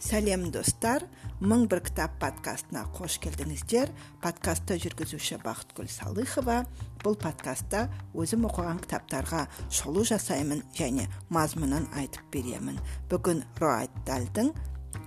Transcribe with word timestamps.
сәлем 0.00 0.48
достар. 0.52 1.04
Мың 1.40 1.66
бір 1.70 1.80
кітап 1.84 2.16
подкастына 2.20 2.82
қош 2.96 3.18
келдіңіздер. 3.24 3.92
Подкастты 4.24 4.76
жүргізуші 4.80 5.38
бақытгүл 5.44 5.88
салыхова. 5.92 6.64
Бұл 7.04 7.16
подкастта 7.20 7.86
өзім 8.16 8.46
оқыған 8.48 8.82
кітаптарға 8.84 9.46
шолу 9.72 10.04
жасаймын 10.08 10.64
және 10.76 11.08
мазмұнын 11.32 11.88
айтып 12.00 12.28
беремін. 12.32 12.80
Бүгін 13.12 13.44
роальд 13.60 13.94
дальдың 14.08 14.52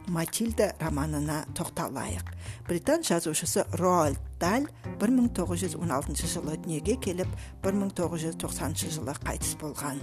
матильда 0.08 0.74
романына 0.82 1.44
тоқталайық. 1.58 2.34
Британ 2.68 3.04
жазушысы 3.04 3.66
роальд 3.80 4.20
даль 4.40 4.68
1916 5.00 6.28
жылы 6.28 6.58
дүниеге 6.58 6.98
келіп 6.98 7.30
1990 7.64 8.94
жылы 8.98 9.18
қайтыс 9.24 9.58
болған. 9.62 10.02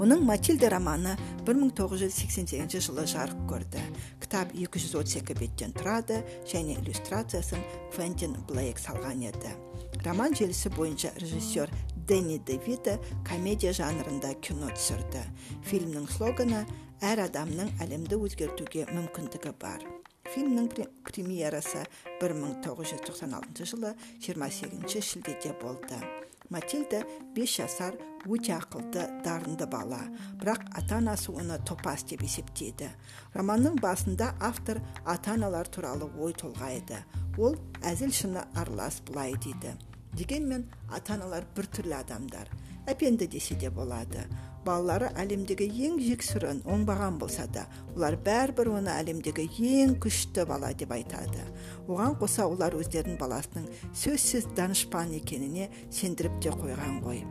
Оның 0.00 0.24
матильда 0.24 0.70
романы 0.72 1.16
1988 1.46 2.80
жылы 2.86 3.04
жарық 3.10 3.40
көрді. 3.50 3.82
Кітап 4.22 4.54
232 4.56 5.36
беттен 5.38 5.74
тұрады 5.76 6.22
және 6.48 6.78
иллюстрациясын 6.78 7.64
квентин 7.94 8.36
блейк 8.48 8.80
салған 8.80 9.24
еді. 9.28 9.56
Роман 10.04 10.34
желісі 10.34 10.72
бойынша 10.76 11.12
режиссер 11.18 11.70
дэнни 12.08 12.38
девита 12.46 12.98
комедия 13.24 13.72
жанрында 13.72 14.34
кино 14.40 14.70
түсірді. 14.72 15.26
Фильмнің 15.68 16.08
слоганы 16.10 16.64
әр 17.02 17.26
адамның 17.28 17.76
әлемді 17.82 18.18
өзгертуге 18.22 18.88
мүмкіндігі 18.94 19.54
бар 19.60 19.84
фильмнің 20.32 20.70
премьерасы 21.04 21.84
1996 22.20 23.64
жылы 23.68 23.94
28 24.20 25.04
шілдеде 25.04 25.52
болды. 25.60 26.21
Матильда 26.52 27.02
бес 27.36 27.56
жасар 27.56 27.96
өте 28.28 28.52
ақылды 28.54 29.04
дарынды 29.24 29.66
бала 29.66 30.00
бірақ 30.40 30.66
ата 30.78 30.98
анасы 31.00 31.32
оны 31.32 31.56
топас 31.68 32.04
деп 32.10 32.22
есептейді 32.26 32.90
романның 33.34 33.80
басында 33.82 34.32
автор 34.50 34.82
ата 35.04 35.32
аналар 35.34 35.68
туралы 35.76 36.10
ой 36.20 36.36
толғайды 36.42 37.00
ол 37.38 37.56
әзіл 37.92 38.12
шыны 38.20 38.44
аралас 38.54 39.00
былай 39.08 39.34
дейді 39.46 39.74
дегенмен 40.12 40.68
ата 40.92 41.16
аналар 41.16 41.48
біртүрлі 41.56 41.96
адамдар 42.02 42.52
әпенді 42.86 43.30
десе 43.32 43.56
де 43.56 43.70
болады 43.70 44.26
балалары 44.66 45.10
әлемдегі 45.18 45.68
ең 45.86 45.98
жексұрын 46.02 46.62
оңбаған 46.68 47.18
болса 47.20 47.46
да 47.52 47.66
олар 47.96 48.16
бәрібір 48.26 48.72
оны 48.78 48.94
әлемдегі 48.94 49.48
ең 49.82 49.96
күшті 50.02 50.46
бала 50.48 50.72
деп 50.74 50.94
айтады. 50.94 51.46
Оған 51.88 52.18
қоса 52.20 52.46
олар 52.46 52.76
өздерінің 52.78 53.18
баласының 53.20 53.70
сөзсіз 54.04 54.52
данышпан 54.56 55.16
екеніне 55.18 55.70
сендіріп 55.90 56.38
те 56.42 56.54
қойған 56.54 57.00
ғой. 57.06 57.24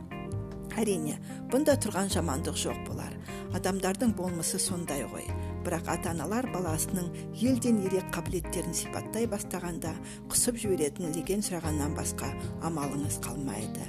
Әрине 0.78 1.18
бұнда 1.52 1.74
тұрған 1.84 2.08
жамандық 2.12 2.56
жоқ 2.56 2.78
болар. 2.86 3.12
Адамдардың 3.52 4.14
болмысы 4.16 4.56
сондай 4.60 5.04
ғой. 5.12 5.26
Бірақ 5.66 5.90
ата 5.92 6.10
аналар 6.10 6.48
баласының 6.54 7.10
елден 7.36 7.82
ерек 7.86 8.08
қабілеттерін 8.14 8.72
сипаттай 8.74 9.28
бастағанда 9.30 9.92
құсып 10.32 10.58
жіберетін 10.64 11.12
леген 11.14 11.44
сұрағаннан 11.44 11.92
басқа 11.98 12.32
амалыңыз 12.66 13.20
қалмайды. 13.22 13.84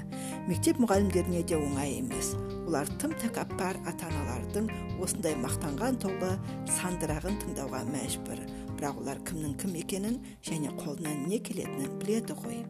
Мектеп 0.50 0.84
мұғалімдеріне 0.84 1.46
де 1.48 1.58
оңай 1.58 1.98
емес. 2.02 2.36
Олар 2.74 2.90
тым 2.98 3.12
тәкаппар 3.22 3.78
ата 3.86 4.08
аналардың 4.10 4.66
осындай 5.06 5.36
мақтанған 5.38 6.00
толы 6.02 6.32
сандырағын 6.74 7.36
тыңдауға 7.44 7.84
мәжбүр. 7.86 8.40
Бірақ 8.80 8.98
олар 9.04 9.22
кімнің 9.30 9.54
кім 9.62 9.76
екенін 9.78 10.16
және 10.42 10.72
қолынан 10.80 11.28
не 11.30 11.38
келетінін 11.38 11.94
біледі 12.02 12.34
ғой. 12.40 12.64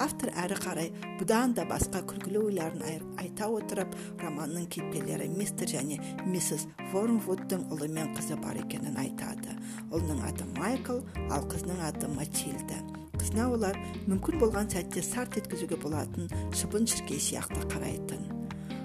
Автор 0.00 0.32
әрі 0.40 0.56
қарай 0.56 0.88
бұдан 1.20 1.52
да 1.52 1.66
басқа 1.68 2.00
күлкілі 2.08 2.46
ойларын 2.46 3.04
айта 3.20 3.50
отырып 3.52 3.92
романның 4.24 4.70
кейіпкерлері 4.72 5.28
мистер 5.36 5.68
және 5.68 6.00
миссис 6.24 6.64
ворнвудтың 6.94 7.68
ұлы 7.76 7.92
мен 7.92 8.16
қызы 8.16 8.40
бар 8.40 8.56
екенін 8.64 8.96
айтады. 9.04 9.60
Ұлының 9.92 10.24
аты 10.32 10.48
майкл 10.56 11.04
ал 11.28 11.44
қызының 11.52 11.88
аты 11.92 12.08
матильда. 12.16 12.80
Қызына 13.20 13.52
олар 13.52 13.76
мүмкін 14.08 14.40
болған 14.40 14.72
сәтте 14.72 15.04
сарт 15.04 15.36
еткізуге 15.44 15.76
болатын 15.76 16.32
шыбын 16.56 16.88
шіркей 16.88 17.20
сияқты 17.20 17.68
қарайтын. 17.68 18.41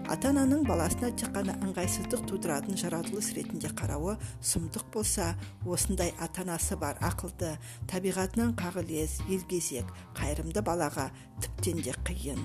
Ата 0.07 0.29
ананың 0.31 0.61
баласына 0.63 1.09
тек 1.19 1.33
қана 1.35 1.57
ыңғайсыздық 1.65 2.21
тудыратын 2.29 2.77
жаратылыс 2.79 3.33
ретінде 3.35 3.67
қарауы 3.75 4.13
сұмдық 4.39 4.85
болса 4.93 5.33
осындай 5.67 6.13
ата 6.23 6.45
анасы 6.45 6.77
бар 6.79 6.95
ақылды 7.03 7.49
табиғатынан 7.91 8.53
қағылез 8.61 9.17
елгезек 9.27 9.91
қайырымды 10.15 10.63
балаға 10.63 11.09
тіптен 11.43 11.83
де 11.83 11.95
қиын. 12.07 12.39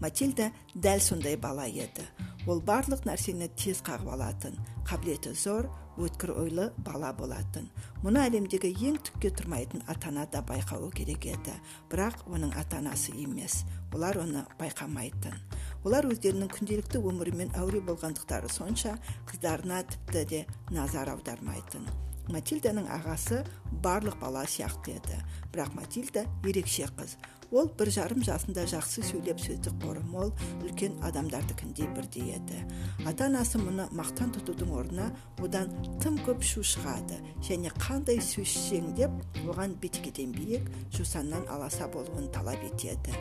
Матильда 0.00 0.48
дәл 0.74 1.04
сондай 1.04 1.36
бала 1.36 1.68
еді. 1.68 2.08
Ол 2.48 2.64
барлық 2.64 3.04
нәрсені 3.06 3.46
тез 3.54 3.84
қағып 3.86 4.08
алатын 4.16 4.56
қабілеті 4.88 5.34
зор 5.36 5.68
өткір 6.00 6.32
ойлы 6.40 6.70
бала 6.82 7.12
болатын. 7.12 7.68
Мұны 8.02 8.24
әлемдегі 8.24 8.72
ең 8.88 8.96
түкке 9.04 9.30
тұрмайтын 9.36 9.84
ата 9.86 10.08
ана 10.08 10.24
да 10.32 10.40
байқауы 10.48 10.88
керек 10.96 11.28
еді. 11.36 11.54
Бірақ 11.92 12.24
оның 12.32 12.56
ата 12.58 12.80
анасы 12.80 13.12
емес 13.14 13.66
олар 13.92 14.18
оны 14.24 14.46
байқамайтын. 14.58 15.36
Олар 15.82 16.06
өздерінің 16.10 16.50
күнделікті 16.52 17.00
өмірімен 17.02 17.52
әуре 17.58 17.80
болғандықтары 17.86 18.50
сонша 18.52 18.94
қыздарына 19.30 19.82
тіпті 19.90 20.24
де 20.30 20.40
назар 20.70 21.10
аудармайтын. 21.14 21.86
Матильданың 22.30 22.86
ағасы 22.86 23.42
барлық 23.82 24.20
бала 24.20 24.44
сияқты 24.46 24.94
еді. 25.00 25.18
Бірақ 25.52 25.74
матильда 25.74 26.22
ерекше 26.46 26.86
қыз. 26.96 27.16
Ол 27.52 27.68
бір 27.78 27.90
жарым 27.92 28.22
жасында 28.24 28.64
жақсы 28.70 29.04
сөйлеп 29.04 29.40
сөздік 29.42 29.76
қоры 29.82 30.00
мол 30.08 30.32
үлкен 30.64 30.94
адамдардікіндей 31.04 31.88
бірдей 31.92 32.32
еді. 32.38 32.62
Ата 33.06 33.28
анасы 33.28 33.60
мұны 33.60 33.88
мақтан 33.92 34.32
тұтудың 34.36 34.72
орнына 34.72 35.10
одан 35.44 35.68
тым 36.02 36.16
көп 36.24 36.42
шу 36.46 36.64
шығады. 36.64 37.20
Және 37.44 37.72
қандай 37.76 38.22
сөзсең 38.24 38.92
деп 38.96 39.12
оған 39.44 39.76
бетегеден 39.82 40.32
биік 40.32 40.68
жусаннан 40.96 41.44
аласа 41.52 41.88
болуын 41.92 42.30
талап 42.32 42.64
етеді. 42.72 43.12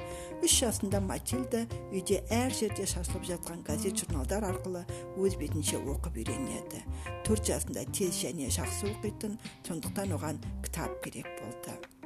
Үш 0.42 0.62
жасында 0.63 1.03
матильда 1.03 1.66
үйде 1.92 2.24
әр 2.31 2.56
жерде 2.56 2.88
шашылып 2.88 3.28
жатқан 3.34 3.66
газет 3.68 4.00
журналдар 4.00 4.48
арқылы 4.48 4.86
өз 5.19 5.36
бетінше 5.42 5.81
оқып 5.81 6.22
үйренеді. 6.24 6.86
Төрт 7.28 7.52
жасында 7.52 7.84
тез 7.92 8.24
және 8.24 8.48
жақсы 8.53 8.94
оқитын 8.96 9.40
сондықтан 9.68 10.16
оған 10.16 10.40
кітап 10.63 11.02
керек 11.03 11.28
болды. 11.42 12.00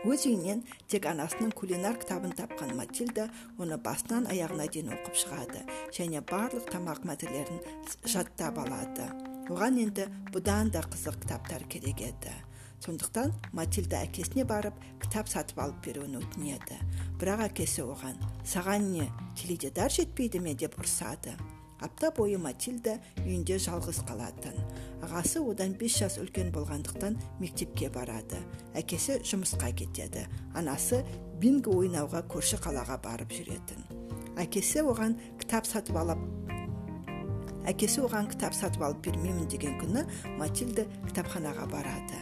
Өз 0.00 0.22
үйінен 0.24 0.62
тек 0.88 1.04
анасының 1.10 1.50
кулинар 1.52 1.98
кітабын 2.00 2.32
тапқан 2.38 2.72
матильда 2.78 3.26
оны 3.60 3.76
басынан 3.84 4.28
аяғына 4.32 4.64
дейін 4.72 4.94
оқып 4.96 5.18
шығады 5.22 5.60
және 5.92 6.22
барлық 6.30 6.70
тамақ 6.72 7.04
мәтелерін 7.04 7.60
жаттап 8.08 8.62
алады. 8.62 9.10
Оған 9.52 9.76
енді 9.84 10.08
бұдан 10.32 10.72
да 10.72 10.80
қызық 10.88 11.20
кітаптар 11.26 11.66
керек 11.68 12.00
еді. 12.08 12.32
Сондықтан 12.80 13.34
матильда 13.52 14.00
әкесіне 14.06 14.46
барып 14.48 14.80
кітап 15.04 15.28
сатып 15.28 15.60
алып 15.60 15.84
беруін 15.84 16.16
өтінеді. 16.22 16.80
Бірақ 17.20 17.44
әкесі 17.50 17.84
оған 17.84 18.16
саған 18.48 18.92
не 18.94 19.10
теледидар 19.36 19.92
жетпейді 19.92 20.40
ме? 20.40 20.54
деп 20.54 20.80
ұрсады. 20.80 21.36
Апта 21.80 22.10
бойы 22.16 22.38
матильда 22.38 22.98
үйінде 23.24 23.58
жалғыз 23.62 24.02
қалатын. 24.08 24.56
Ағасы 25.04 25.40
одан 25.40 25.74
бес 25.80 25.96
жас 26.00 26.18
үлкен 26.20 26.52
болғандықтан 26.54 27.16
мектепке 27.40 27.90
барады. 27.92 28.40
Әкесі 28.76 29.20
жұмысқа 29.24 29.72
кетеді. 29.76 30.26
Анасы 30.54 31.02
бинго 31.40 31.72
ойнауға 31.80 32.24
көрші 32.30 32.60
қалаға 32.60 33.00
барып 33.04 33.32
жүретін. 33.32 33.86
Әкесі 34.40 34.84
оған 34.84 35.16
кітап 35.40 35.66
сатып 35.68 35.96
алып 36.00 36.20
әкесі 37.68 38.02
оған 38.06 38.28
кітап 38.30 38.54
сатып 38.56 38.82
алып 38.82 39.02
бермеймін 39.04 39.48
деген 39.50 39.76
күні 39.80 40.04
матильда 40.40 40.86
кітапханаға 41.06 41.66
барады. 41.70 42.20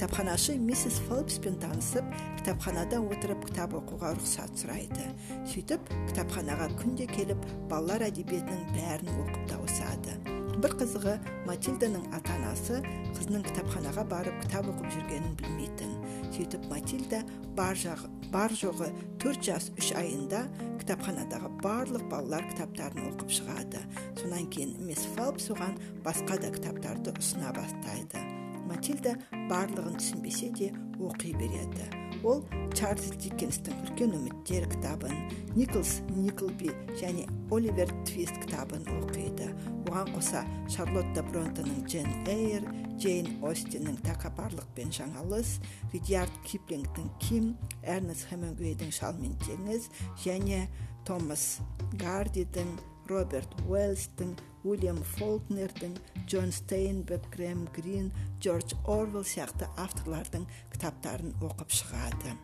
Кітапханашы 0.00 0.54
миссис 0.56 0.94
фелпспен 1.10 1.58
танысып 1.60 2.06
кітапханада 2.38 3.02
отырып 3.04 3.42
кітап 3.50 3.74
оқуға 3.76 4.14
рұқсат 4.16 4.54
сұрайды. 4.56 5.10
Сөйтіп 5.44 5.92
кітапханаға 6.08 6.70
күнде 6.80 7.04
келіп 7.10 7.44
балалар 7.68 8.06
әдебиетінің 8.06 8.62
бәрін 8.78 9.10
оқып 9.26 9.44
тауысады 9.50 10.16
бір 10.60 10.78
қызығы 10.80 11.18
матильданың 11.44 12.08
ата 12.16 12.32
анасы 12.38 12.80
қызының 13.18 13.44
кітапханаға 13.50 14.06
барып 14.08 14.40
кітап 14.46 14.72
оқып 14.72 14.88
жүргенін 14.96 15.36
білмейтін. 15.42 15.94
Сөйтіп 16.32 16.64
матильда 16.72 17.20
бар, 17.60 17.76
жағы, 17.76 18.08
бар 18.32 18.56
жоғы 18.56 18.88
төрт 19.20 19.44
жас 19.52 19.68
үш 19.76 19.92
айында 20.00 20.46
кітапханадағы 20.80 21.52
барлық 21.60 22.08
балалар 22.08 22.48
кітаптарын 22.54 23.12
оқып 23.12 23.36
шығады. 23.36 23.84
Сонан 24.16 24.48
кейін 24.48 24.76
мисс 24.80 25.04
фелпс 25.16 25.52
оған 25.52 25.76
басқа 26.04 26.40
да 26.40 26.52
кітаптарды 26.56 27.16
ұсына 27.20 27.52
бастайды. 27.56 28.39
Матильда 28.70 29.16
барлығын 29.50 29.98
түсінбесе 29.98 30.50
де 30.56 30.70
оқи 31.00 31.34
береді. 31.36 31.88
Ол 32.24 32.42
чарльз 32.76 33.10
диккенстің 33.16 33.78
үлкен 33.86 34.14
үміттер 34.18 34.66
кітабын 34.70 35.14
николс 35.56 36.00
никлби 36.12 36.70
және 37.00 37.26
оливер 37.50 37.90
твист 38.08 38.36
кітабын 38.44 38.84
оқиды. 39.00 39.48
Оған 39.88 40.12
қоса 40.14 40.44
шарлотта 40.70 41.24
бронтоның 41.26 41.86
джен 41.88 42.10
эйр 42.30 42.66
джейн 43.00 43.30
остиннің 43.46 43.96
тәкаппарлық 44.04 44.68
пен 44.76 44.92
жаңалыс 44.94 45.56
ридиард 45.94 46.36
киплингтің 46.46 47.08
ким 47.24 47.54
эрнест 47.82 48.28
хемингуэйдің 48.30 48.92
шал 48.94 49.16
мен 49.18 49.34
теңіз 49.46 49.88
және 50.22 50.66
томас 51.08 51.58
гардидің 51.98 52.76
роберт 53.10 53.56
уэллстің 53.66 54.36
уильям 54.64 55.00
фолкнердің 55.16 55.96
джон 56.26 56.52
стейнбек 56.52 57.26
грэм 57.34 57.66
грин 57.76 58.12
джордж 58.40 58.76
орвелл 58.84 59.24
сияқты 59.24 59.68
авторлардың 59.80 60.46
кітаптарын 60.74 61.34
оқып 61.40 61.74
шығады. 61.80 62.36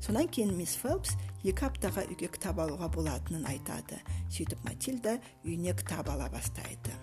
Сонан 0.00 0.28
кейін 0.30 0.54
мисс 0.56 0.76
фелпс 0.78 1.16
екі 1.42 1.66
аптаға 1.66 2.06
үйге 2.08 2.30
кітап 2.32 2.60
алуға 2.62 2.88
болатынын 2.94 3.46
айтады. 3.50 3.98
Сөйтіп 4.30 4.62
матильда 4.64 5.18
үйіне 5.44 5.74
кітап 5.76 6.08
ала 6.12 6.30
бастайды. 6.30 6.94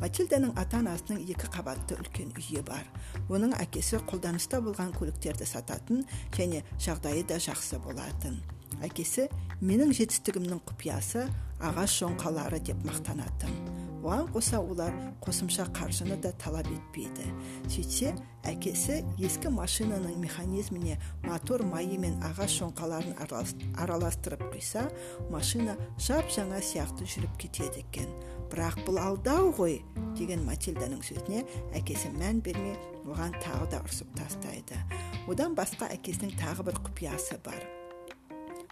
Матильданың 0.00 0.54
ата 0.58 0.78
анасының 0.80 1.26
екі 1.28 1.48
қабатты 1.52 1.98
үлкен 2.00 2.30
үйі 2.40 2.62
бар. 2.64 2.86
Оның 3.28 3.52
әкесі 3.60 4.00
қолданыста 4.08 4.62
болған 4.64 4.94
көліктерді 4.96 5.46
сататын 5.46 6.06
және 6.36 6.64
жағдайы 6.80 7.26
да 7.28 7.36
жақсы 7.36 7.78
болатын. 7.84 8.40
Әкесі 8.86 9.28
менің 9.60 9.94
жетістігімнің 9.96 10.64
құпиясы 10.68 11.26
ағаш 11.60 12.00
жоңқалары 12.00 12.60
деп 12.64 12.80
мақтанатын. 12.88 13.52
Оған 14.00 14.30
қоса 14.32 14.56
олар 14.64 14.94
қосымша 15.20 15.66
қаржыны 15.76 16.16
да 16.24 16.30
талап 16.40 16.64
етпейді 16.72 17.26
сөйтсе 17.68 18.14
әкесі 18.48 19.02
ескі 19.20 19.50
машинаның 19.52 20.14
механизміне 20.22 20.96
мотор 21.26 21.60
майы 21.68 21.98
мен 22.00 22.16
ағаш 22.24 22.56
жоңқаларын 22.62 23.18
араластырып 23.76 24.46
құйса 24.54 24.86
машина 25.28 25.76
жап 26.00 26.32
жаңа 26.32 26.62
сияқты 26.64 27.04
жүріп 27.04 27.36
кетеді 27.44 27.84
екен. 27.84 28.08
Бірақ 28.50 28.80
бұл 28.86 29.02
алдау 29.02 29.52
ғой! 29.58 29.82
деген 30.16 30.46
матильданың 30.48 31.04
сөзіне 31.04 31.44
әкесі 31.76 32.08
мән 32.16 32.40
бермей 32.40 32.78
оған 33.04 33.36
тағы 33.44 33.68
да 33.76 33.82
ұрсып 33.84 34.16
тастайды. 34.16 34.80
Одан 35.28 35.54
басқа 35.54 35.92
әкесінің 35.92 36.34
тағы 36.40 36.70
бір 36.70 36.80
құпиясы 36.88 37.38
бар. 37.44 37.79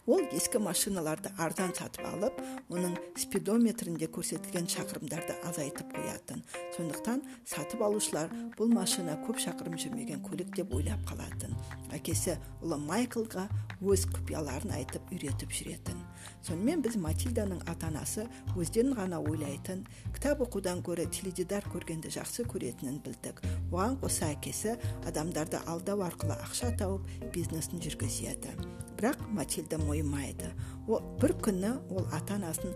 Ол 0.09 0.25
ескі 0.33 0.59
машиналарды 0.65 1.29
арзан 1.37 1.75
сатып 1.77 2.07
алып 2.09 2.39
оның 2.73 2.95
спидометрінде 3.21 4.09
көрсетілген 4.09 4.69
шақырымдарды 4.73 5.37
азайтып 5.51 5.93
қоятын. 5.93 6.41
Сондықтан 6.77 7.21
сатып 7.45 7.85
алушылар 7.85 8.33
бұл 8.57 8.73
машина 8.73 9.19
көп 9.27 9.43
шақырым 9.45 9.77
жүрмеген 9.77 10.25
көлік 10.25 10.55
деп 10.57 10.73
ойлап 10.73 11.05
қалатын. 11.11 11.53
Әкесі 11.93 12.39
ұлы 12.65 12.81
майклға 12.89 13.49
өз 13.85 14.09
құпияларын 14.15 14.73
айтып 14.81 15.13
үйретіп 15.13 15.53
жүретін. 15.53 16.01
Сонымен 16.47 16.83
біз 16.85 16.97
матильданың 17.03 17.63
ата 17.71 17.89
анасы 17.91 18.27
өздерін 18.57 18.95
ғана 18.99 19.21
ойлайтын 19.21 19.85
кітап 20.17 20.43
оқудан 20.45 20.83
гөрі 20.87 21.07
теледидар 21.13 21.65
көргенді 21.73 22.13
жақсы 22.15 22.47
көретінін 22.49 22.99
білдік. 23.05 23.43
Оған 23.71 23.99
қоса 24.03 24.33
әкесі 24.35 24.77
адамдарды 25.09 25.61
алдау 25.67 26.03
арқылы 26.07 26.37
ақша 26.45 26.73
тауып 26.81 27.07
бизнесін 27.35 27.83
жүргізеді. 27.85 28.57
Бірақ 28.99 29.23
матильда 29.31 29.79
мойымайды. 29.79 30.51
Ол 30.89 31.03
бір 31.23 31.37
күні 31.45 31.77
ол 31.95 32.07
ата 32.13 32.39
анасын 32.39 32.75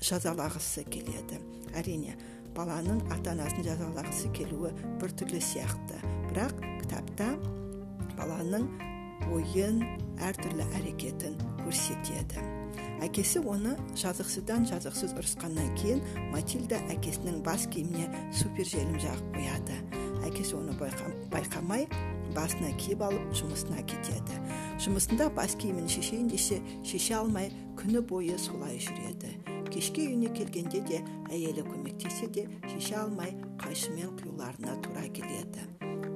жазалағысы 0.00 0.86
келеді. 0.88 1.40
Әрине 1.76 2.16
баланың 2.56 3.04
ата 3.12 3.34
анасын 3.34 3.66
жазалағысы 3.66 4.32
келуі 4.34 4.72
біртүрлі 5.02 5.40
сияқты. 5.44 6.00
Бірақ 6.30 6.56
кітапта 6.82 7.34
баланың 8.18 8.68
ойын 9.34 9.82
әртүрлі 10.24 10.66
әрекетін 10.78 11.36
көрсетеді. 11.60 12.57
Әкесі 13.04 13.42
оны 13.46 13.76
жазықсыздан 13.98 14.66
жазықсыз 14.70 15.14
ұрысқаннан 15.18 15.72
кейін 15.78 16.02
матильда 16.32 16.80
әкесінің 16.94 17.42
бас 17.46 17.66
киіміне 17.72 18.08
супер 18.34 18.68
желім 18.68 18.98
жағып 19.02 19.34
қояды. 19.36 19.80
Әкесі 20.28 20.58
оны 20.58 20.74
байқамай 21.32 21.86
басына 22.36 22.72
киіп 22.78 23.02
алып 23.06 23.32
жұмысына 23.38 23.84
кетеді. 23.88 24.40
Жұмысында 24.82 25.30
бас 25.34 25.54
киімін 25.58 25.88
шешейін 25.90 26.28
десе 26.30 26.60
шеше 26.86 27.16
алмай 27.18 27.52
күні 27.78 28.02
бойы 28.06 28.38
солай 28.38 28.78
жүреді. 28.82 29.32
Кешке 29.72 30.06
үйіне 30.08 30.30
келгенде 30.36 30.80
де 30.88 31.00
әйелі 31.30 31.64
көмектесе 31.66 32.28
де 32.32 32.46
шеше 32.66 32.96
алмай 33.02 33.34
қайшымен 33.62 34.14
құюларына 34.20 34.78
тура 34.84 35.06
келеді. 35.12 35.66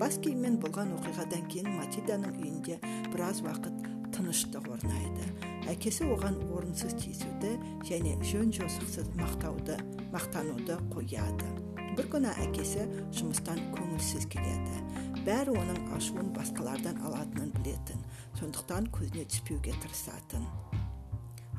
Бас 0.00 0.17
киіммен 0.23 0.56
болған 0.62 0.94
оқиғадан 0.99 1.44
кейін 1.53 1.75
матиданың 1.76 2.38
үйінде 2.41 2.79
біраз 3.12 3.43
уақыт 3.44 3.85
тыныштық 4.12 4.69
орнайды. 4.76 5.26
Әкесі 5.70 6.06
оған 6.12 6.38
орынсыз 6.53 6.94
тиісуді 7.00 7.53
және 7.88 8.14
жөн 8.26 8.53
жосықсыз 8.55 9.11
мақтауды 9.19 9.79
мақтануды 10.12 10.79
қояды. 10.93 11.49
Бір 11.97 12.09
күні 12.12 12.32
әкесі 12.47 12.87
жұмыстан 13.14 13.61
көңілсіз 13.76 14.29
келеді. 14.32 14.79
Бәрі 15.26 15.56
оның 15.61 15.91
ашуын 15.97 16.32
басқалардан 16.37 17.03
алатынын 17.06 17.53
білетін 17.59 18.00
сондықтан 18.41 18.88
көзіне 18.94 19.26
түспеуге 19.31 19.75
тырысатын. 19.82 20.49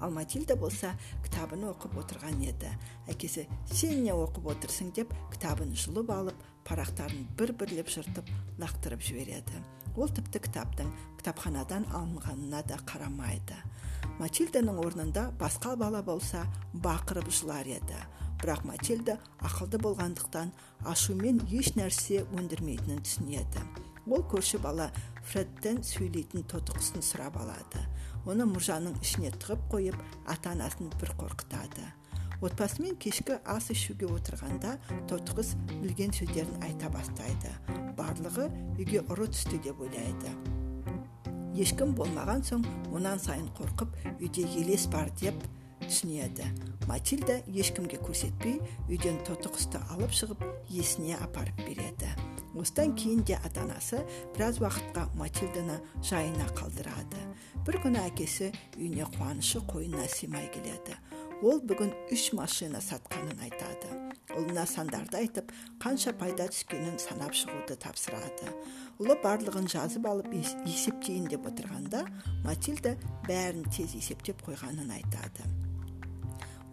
Ал 0.04 0.12
матильда 0.12 0.58
болса 0.60 0.90
кітабын 1.24 1.64
оқып 1.70 1.96
отырған 2.02 2.42
еді. 2.44 2.72
Әкесі 3.08 3.46
сен 3.72 4.04
не 4.04 4.12
оқып 4.12 4.50
отырсың? 4.52 4.90
деп 4.98 5.14
кітабын 5.32 5.72
жұлып 5.80 6.12
алып 6.12 6.44
парақтарын 6.68 7.30
бір 7.40 7.54
бірлеп 7.62 7.94
жыртып 7.94 8.28
лақтырып 8.60 9.06
жібереді. 9.06 9.64
Ол 9.96 10.10
тіпті 10.10 10.42
кітаптың 10.48 10.90
кітапханадан 11.20 11.86
алынғанына 11.94 12.64
да 12.68 12.80
қарамайды. 12.90 13.58
Матильданың 14.20 14.80
орнында 14.84 15.30
басқа 15.40 15.76
бала 15.80 16.04
болса 16.04 16.44
бақырып 16.74 17.30
жылар 17.32 17.68
еді. 17.68 18.00
Бірақ 18.42 18.66
матильда 18.68 19.18
ақылды 19.40 19.80
болғандықтан 19.80 20.52
ашумен 20.90 21.40
еш 21.50 21.74
нәрсе 21.78 22.26
өндірмейтінін 22.36 23.00
түсінеді. 23.06 23.64
Ол 24.12 24.26
көрші 24.28 24.60
бала 24.60 24.90
фредтен 25.30 25.80
сөйлейтін 25.88 26.44
тотықұсын 26.52 27.06
сұрап 27.06 27.40
алады. 27.40 27.86
Оны 28.28 28.48
мұржаның 28.50 29.00
ішіне 29.04 29.32
тығып 29.40 29.64
қойып 29.72 30.02
ата 30.28 30.52
анасын 30.52 30.92
бір 31.00 31.16
қорқытады. 31.22 31.88
Отбасымен 32.44 33.00
кешкі 33.00 33.40
ас 33.48 33.70
ішуге 33.72 34.10
отырғанда 34.12 34.76
тотықұс 35.08 35.56
білген 35.80 36.12
сөздерін 36.12 36.60
айта 36.68 36.92
бастайды. 36.92 37.56
Барлығы 37.98 38.50
үйге 38.78 39.04
ұры 39.08 39.30
түсті 39.32 39.60
деп 39.64 39.82
ойлайды. 39.84 40.34
Ешкім 41.54 41.94
болмаған 41.98 42.42
соң 42.48 42.64
онан 42.96 43.20
сайын 43.22 43.50
қорқып 43.58 43.94
үйде 44.20 44.46
елес 44.58 44.88
бар 44.90 45.12
деп 45.22 45.38
түсінеді. 45.84 46.48
Матильда 46.88 47.40
ешкімге 47.48 48.00
көрсетпей 48.04 48.60
үйден 48.90 49.20
тоты 49.28 49.52
құсты 49.54 49.82
алып 49.94 50.16
шығып 50.16 50.44
есіне 50.74 51.18
апарып 51.22 51.62
береді. 51.64 52.10
Осыдан 52.58 52.94
кейін 52.98 53.24
де 53.26 53.38
ата 53.38 53.64
анасы 53.64 54.04
біраз 54.36 54.60
уақытқа 54.62 55.08
матильданы 55.18 55.80
жайына 56.06 56.50
қалдырады. 56.58 57.22
Бір 57.66 57.80
күні 57.86 58.02
әкесі 58.04 58.52
үйіне 58.78 59.08
қуанышы 59.16 59.64
қойнына 59.70 60.08
сыймай 60.12 60.50
келеді. 60.54 60.98
Ол 61.42 61.64
бүгін 61.66 61.94
үш 62.14 62.32
машина 62.38 62.82
сатқанын 62.84 63.42
айтады. 63.48 64.03
Ұлына 64.40 64.66
сандарды 64.70 65.20
айтып 65.22 65.52
қанша 65.84 66.14
пайда 66.20 66.48
түскенін 66.52 67.00
санап 67.02 67.36
шығуды 67.38 67.78
тапсырады. 67.82 68.54
Ұлы 69.02 69.18
барлығын 69.24 69.68
жазып 69.72 70.08
алып 70.10 70.34
есептейін 70.34 71.28
деп 71.32 71.48
отырғанда 71.50 72.06
матильда 72.46 72.96
бәрін 73.28 73.68
тез 73.74 73.96
есептеп 73.98 74.42
қойғанын 74.48 74.94
айтады. 75.00 75.50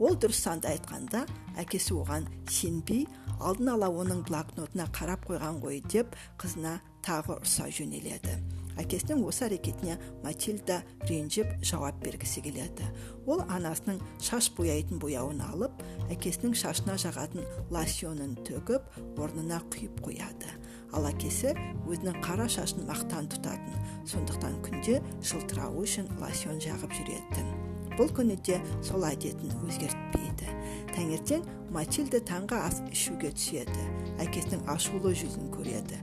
Ол 0.01 0.17
дұрыс 0.17 0.39
санды 0.47 0.71
айтқанда 0.71 1.27
әкесі 1.61 1.93
оған 2.01 2.25
сенбей 2.49 3.05
алдын 3.37 3.75
ала 3.75 3.91
оның 3.93 4.23
блокнотына 4.29 4.87
қарап 4.97 5.27
қойған 5.29 5.61
ғой 5.61 5.83
деп 5.93 6.17
қызына 6.41 6.79
тағы 7.05 7.37
ұрса 7.37 7.69
жөнеледі. 7.69 8.39
Әкесінің 8.81 9.27
осы 9.29 9.45
әрекетіне 9.45 9.99
матильда 10.25 10.79
ренжіп 11.09 11.53
жауап 11.67 11.99
бергісі 12.01 12.41
келеді. 12.47 12.87
Ол 13.27 13.43
анасының 13.53 14.01
шаш 14.25 14.49
бояйтын 14.57 15.01
бояуын 15.03 15.43
алып 15.51 15.70
әкесінің 16.11 16.55
шашына 16.59 16.97
жағатын 17.01 17.47
лосьонын 17.73 18.35
төгіп 18.47 19.19
орнына 19.21 19.61
құйып 19.73 20.03
қояды. 20.05 20.55
Ал 20.97 21.07
әкесі 21.07 21.55
өзінің 21.87 22.19
қара 22.25 22.49
шашын 22.51 22.83
мақтан 22.89 23.29
тұтатын. 23.31 23.77
Сондықтан 24.11 24.57
күнде 24.67 24.99
жылтырауы 25.23 25.85
үшін 25.87 26.09
лосьон 26.19 26.59
жағып 26.63 26.97
жүретін. 26.99 27.53
Бұл 27.95 28.11
күні 28.17 28.37
де 28.47 28.59
сол 28.87 29.05
әдетін 29.07 29.55
өзгертпейді. 29.67 30.51
Таңертең 30.97 31.45
матильда 31.75 32.21
таңғы 32.27 32.59
ас 32.59 32.81
ішуге 32.91 33.31
түседі. 33.37 33.87
Әкесінің 34.25 34.67
ашулы 34.73 35.15
жүзін 35.15 35.51
көреді. 35.55 36.01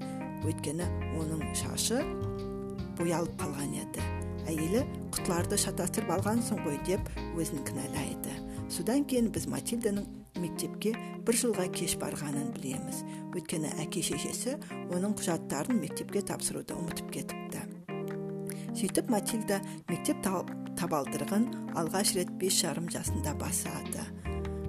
Өйткені 0.47 0.87
оның 1.19 1.43
шашы 1.57 2.03
боялып 2.99 3.33
қалған 3.41 3.75
еді. 3.81 4.05
Әйелі 4.47 4.85
құтыларды 5.11 5.59
шатастырып 5.59 6.13
алғансың 6.15 6.63
ғой 6.63 6.79
деп 6.87 7.11
өзін 7.35 7.65
кінәлайды. 7.67 8.37
Содан 8.69 9.05
кейін 9.07 9.31
біз 9.33 9.47
матильданың 9.51 10.05
мектепке 10.41 10.93
бір 11.27 11.39
жылға 11.41 11.67
кеш 11.73 11.97
барғанын 12.01 12.51
білеміз. 12.55 13.01
Өйткені 13.37 13.73
әке 13.83 14.03
шешесі 14.05 14.55
оның 14.93 15.17
құжаттарын 15.19 15.81
мектепке 15.81 16.23
тапсыруды 16.25 16.77
ұмытып 16.77 17.11
кетіпті. 17.15 17.65
Сөйтіп 18.77 19.09
матильда 19.09 19.59
мектеп 19.89 20.23
табалдырығын 20.77 21.47
алғаш 21.79 22.13
рет 22.17 22.33
бес 22.41 22.59
жарым 22.61 22.89
жасында 22.93 23.33
басады. 23.41 24.03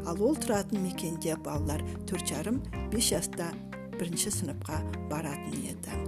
Ал 0.09 0.23
ол 0.25 0.39
тұратын 0.41 0.81
мекенде 0.87 1.37
балалар 1.45 1.85
төрт 2.09 2.31
жарым 2.33 2.63
бес 2.93 3.11
жаста 3.11 3.51
бірінші 3.99 4.33
сыныпқа 4.33 4.81
баратын 5.11 5.59
еді. 5.61 5.99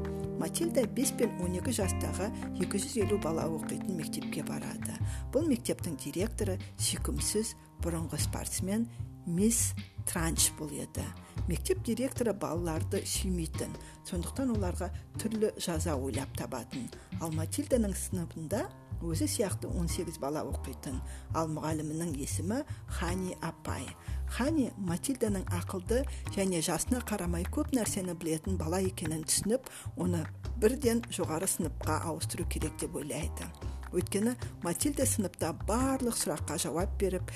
Матильда 0.41 0.87
бес 0.89 1.11
пен 1.13 1.35
он 1.45 1.59
екі 1.59 1.75
жастағы 1.77 2.31
250 2.57 3.21
бала 3.21 3.45
оқитын 3.45 3.99
мектепке 3.99 4.41
барады. 4.41 4.95
Бұл 5.35 5.45
мектептің 5.51 5.99
директоры 6.01 6.57
сүйкімсіз 6.81 7.53
бұрынғы 7.85 8.21
спортсмен 8.21 8.87
мисс 9.27 9.73
транш 10.09 10.51
бұл 10.59 10.73
еді. 10.75 11.05
Мектеп 11.49 11.83
директоры 11.87 12.33
балаларды 12.37 13.01
сүймейтін 13.07 13.73
сондықтан 14.09 14.53
оларға 14.55 14.91
түрлі 15.21 15.53
жаза 15.61 15.97
ойлап 15.97 16.33
табатын. 16.39 16.89
Ал 17.21 17.33
матильданың 17.37 17.95
сыныбында 17.97 18.67
өзі 19.07 19.29
сияқты 19.31 19.71
18 19.71 20.21
бала 20.23 20.43
оқитын. 20.47 21.01
Ал 21.35 21.51
мұғалімінің 21.55 22.15
есімі 22.21 22.63
хани 22.99 23.37
апай. 23.41 23.87
Хани 24.31 24.71
матильданың 24.79 25.47
ақылды 25.59 26.05
және 26.37 26.61
жасына 26.65 27.03
қарамай 27.09 27.47
көп 27.55 27.75
нәрсені 27.77 28.15
білетін 28.21 28.59
бала 28.61 28.81
екенін 28.85 29.25
түсініп 29.27 29.67
оны 29.97 30.23
бірден 30.63 31.03
жоғары 31.11 31.49
сыныпқа 31.51 32.01
ауыстыру 32.11 32.47
керек 32.51 32.79
деп 32.81 32.97
ойлайды. 33.01 33.49
Өйткені 33.91 34.37
матильда 34.63 35.07
сыныпта 35.09 35.51
барлық 35.67 36.15
сұраққа 36.15 36.61
жауап 36.63 36.93
беріп 37.01 37.33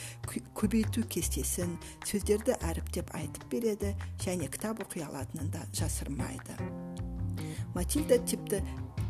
көбейту 0.54 1.02
кестесін 1.10 1.74
сөздерді 2.06 2.54
әріптеп 2.62 3.10
айтып 3.18 3.48
береді 3.50 3.90
және 4.22 4.46
кітап 4.46 4.84
оқи 4.86 5.02
алатынын 5.08 5.50
да 5.50 5.66
жасырмайды. 5.74 6.54
Матильда 7.74 8.20
типті 8.22 8.62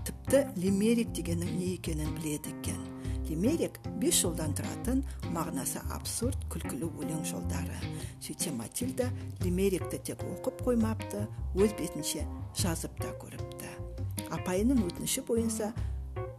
тіпті 0.08 0.46
лимерик 0.56 1.12
дегеннің 1.12 1.56
не 1.58 1.74
екенін 1.76 2.16
біледі 2.16 2.56
екен. 2.56 2.93
Лимерик 3.28 3.78
бес 4.02 4.20
жолдан 4.22 4.54
тұратын 4.56 5.02
мағынасы 5.34 5.82
абсурд 5.94 6.38
күлкілі 6.52 6.90
өлең 6.90 7.24
жолдары 7.28 7.78
сөйтсе 8.24 8.52
матильда 8.56 9.10
лимерикті 9.44 10.00
тек 10.10 10.24
оқып 10.28 10.64
қоймапты 10.68 11.24
өз 11.54 11.74
бетінше 11.78 12.26
жазып 12.60 13.00
та 13.02 13.14
көріпті 13.22 13.72
апайының 14.34 14.84
өтініші 14.88 15.24
бойынша 15.28 15.72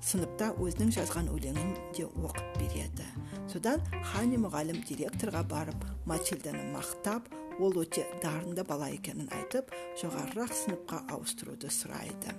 сыныпта 0.05 0.51
өзінің 0.61 0.91
жазған 0.93 1.31
өлеңін 1.33 1.71
де 1.97 2.05
оқып 2.05 2.59
береді 2.59 3.07
содан 3.51 3.81
хани 4.11 4.37
мұғалім 4.41 4.83
директорға 4.85 5.41
барып 5.49 5.87
матильданы 6.09 6.67
мақтап 6.75 7.31
ол 7.59 7.79
өте 7.81 8.05
дарынды 8.23 8.65
бала 8.67 8.89
екенін 8.91 9.29
айтып 9.33 9.71
жоғарырақ 10.01 10.53
сыныпқа 10.59 11.01
ауыстыруды 11.15 11.71
сұрайды 11.71 12.35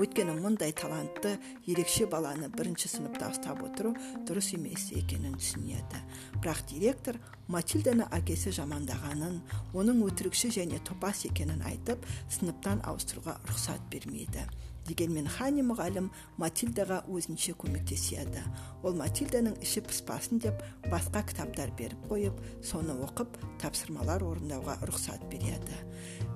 өйткені 0.00 0.34
мұндай 0.40 0.72
талантты 0.74 1.36
ерекше 1.70 2.08
баланы 2.10 2.48
бірінші 2.50 2.90
сыныпта 2.90 3.30
ұстап 3.30 3.62
отыру 3.66 3.94
дұрыс 4.26 4.52
емес 4.56 4.88
екенін 4.96 5.36
түсінеді. 5.38 6.02
Бірақ 6.40 6.64
директор 6.72 7.20
матильданы 7.48 8.08
әкесі 8.14 8.52
жамандағанын 8.58 9.40
оның 9.76 10.04
өтірікші 10.08 10.50
және 10.58 10.82
топас 10.88 11.24
екенін 11.28 11.62
айтып 11.70 12.06
сыныптан 12.26 12.82
ауыстыруға 12.88 13.38
рұқсат 13.48 13.86
бермейді. 13.92 14.48
Дегенмен 14.84 15.28
хани 15.32 15.62
мұғалім 15.64 16.10
матильдаға 16.36 16.98
өзінше 17.08 17.54
көмектеседі. 17.56 18.42
Ол 18.84 18.98
матильданың 18.98 19.56
іші 19.64 19.80
пыспасын 19.86 20.42
деп 20.44 20.60
басқа 20.92 21.22
кітаптар 21.30 21.72
беріп 21.78 22.04
қойып 22.10 22.42
соны 22.60 22.92
оқып 23.06 23.38
тапсырмалар 23.62 24.26
орындауға 24.26 24.76
рұқсат 24.84 25.24
береді. 25.32 25.78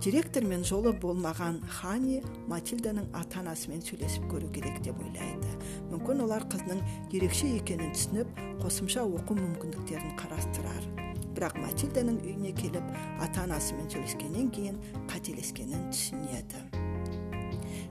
Директормен 0.04 0.62
жолы 0.62 0.92
болмаған 1.02 1.58
хани 1.80 2.20
матильданың 2.50 3.08
ата 3.18 3.40
анасымен 3.40 3.80
сөйлесіп 3.82 4.28
көру 4.30 4.50
керек 4.54 4.78
деп 4.84 4.98
ойлайды. 5.02 5.50
Мүмкін 5.90 6.22
олар 6.22 6.46
қызының 6.52 6.82
ерекше 7.18 7.50
екенін 7.56 7.90
түсініп 7.96 8.38
қосымша 8.62 9.02
оқу 9.02 9.34
мүмкіндіктерін 9.40 10.14
қарастырар. 10.20 10.86
Бірақ 11.34 11.58
матильданың 11.64 12.20
үйіне 12.22 12.54
келіп 12.58 12.94
ата 13.24 13.42
анасымен 13.48 13.90
сөйлескеннен 13.90 14.52
кейін 14.54 14.78
қателескенін 15.10 15.90
түсінеді. 15.90 16.62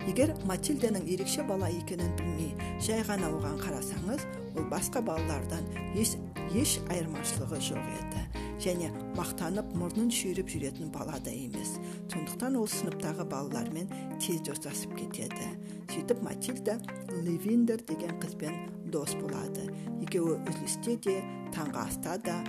Егер 0.08 0.32
матильданың 0.48 1.04
ерекше 1.12 1.44
бала 1.44 1.68
екенін 1.68 2.14
білмей 2.16 2.54
жай 2.80 3.04
ғана 3.04 3.34
оған 3.36 3.60
қарасаңыз 3.60 4.24
ол 4.58 4.66
басқа 4.72 5.02
балалардан 5.06 5.66
еш, 5.96 6.16
еш 6.56 6.78
айырмашылығы 6.90 7.62
жоқ 7.70 7.90
еді 8.00 8.24
және 8.64 8.90
мақтанып 9.18 9.70
мұрнын 9.78 10.10
шүйіріп 10.14 10.50
жүретін 10.54 10.92
бала 10.94 11.20
да 11.24 11.32
емес 11.32 11.76
сондықтан 12.12 12.58
ол 12.58 12.68
сыныптағы 12.72 13.28
балалармен 13.30 13.92
тез 14.24 14.42
достасып 14.48 14.96
кетеді 14.98 15.52
сөйтіп 15.94 16.24
матильда 16.26 16.80
левиндер 17.14 17.84
деген 17.88 18.18
қызбен 18.22 18.58
дос 18.92 19.16
болады 19.22 19.68
екеуі 20.02 20.40
үзілісте 20.50 20.98
де 21.06 21.18
таңғы 21.56 21.84
аста 21.86 22.18
да 22.26 22.40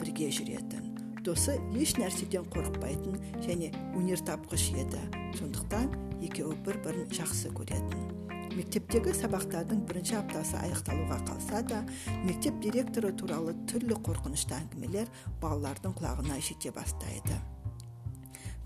бірге 0.00 0.30
жүретін 0.32 0.94
досы 1.26 1.58
еш 1.76 1.96
нәрседен 2.00 2.46
қорықпайтын 2.54 3.18
және 3.44 3.72
өнертапқыш 3.98 4.70
еді 4.84 5.02
сондықтан 5.40 5.92
екеуі 6.24 6.56
бір 6.64 6.80
бірін 6.86 7.12
жақсы 7.12 7.52
көретін 7.56 8.27
мектептегі 8.54 9.12
сабақтардың 9.16 9.84
бірінші 9.88 10.16
аптасы 10.20 10.56
аяқталуға 10.60 11.18
қалса 11.28 11.60
да 11.68 11.82
мектеп 12.24 12.58
директоры 12.64 13.12
туралы 13.12 13.54
түрлі 13.70 13.98
қорқынышты 14.06 14.56
әңгімелер 14.56 15.10
балалардың 15.42 15.96
құлағына 15.98 16.40
жете 16.40 16.72
бастайды. 16.72 17.36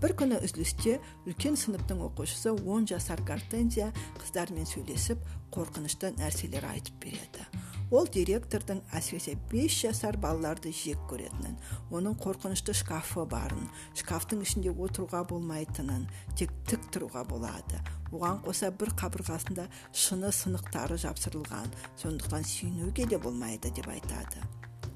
бір 0.03 0.15
күні 0.19 0.39
үзілісте 0.43 0.97
үлкен 1.27 1.55
сыныптың 1.55 2.01
оқушысы 2.09 2.51
он 2.67 2.87
жасар 2.87 3.21
гортензия 3.23 3.93
қыздармен 4.19 4.67
сөйлесіп 4.67 5.21
қорқынышты 5.55 6.11
нәрселер 6.17 6.67
айтып 6.67 6.99
береді. 7.05 7.47
Ол 7.93 8.07
директордың 8.09 8.79
әсіресе 8.97 9.35
бес 9.51 9.75
жасар 9.83 10.17
балаларды 10.17 10.71
жек 10.73 11.01
көретінін 11.11 11.59
оның 11.93 12.15
қорқынышты 12.23 12.73
шкафы 12.79 13.25
барын 13.29 13.67
шкафтың 13.99 14.41
ішінде 14.41 14.73
отыруға 14.73 15.21
болмайтынын 15.29 16.07
тек 16.39 16.55
тік 16.69 16.87
тұруға 16.95 17.21
болады. 17.29 17.83
Оған 18.13 18.41
қоса 18.45 18.71
бір 18.73 18.95
қабырғасында 18.97 19.67
шыны 19.93 20.33
сынықтары 20.33 20.97
жапсырылған 21.05 21.69
сондықтан 22.01 22.49
сүйінуге 22.49 23.07
де 23.13 23.21
болмайды 23.21 23.69
деп 23.77 23.89
айтады. 23.93 24.41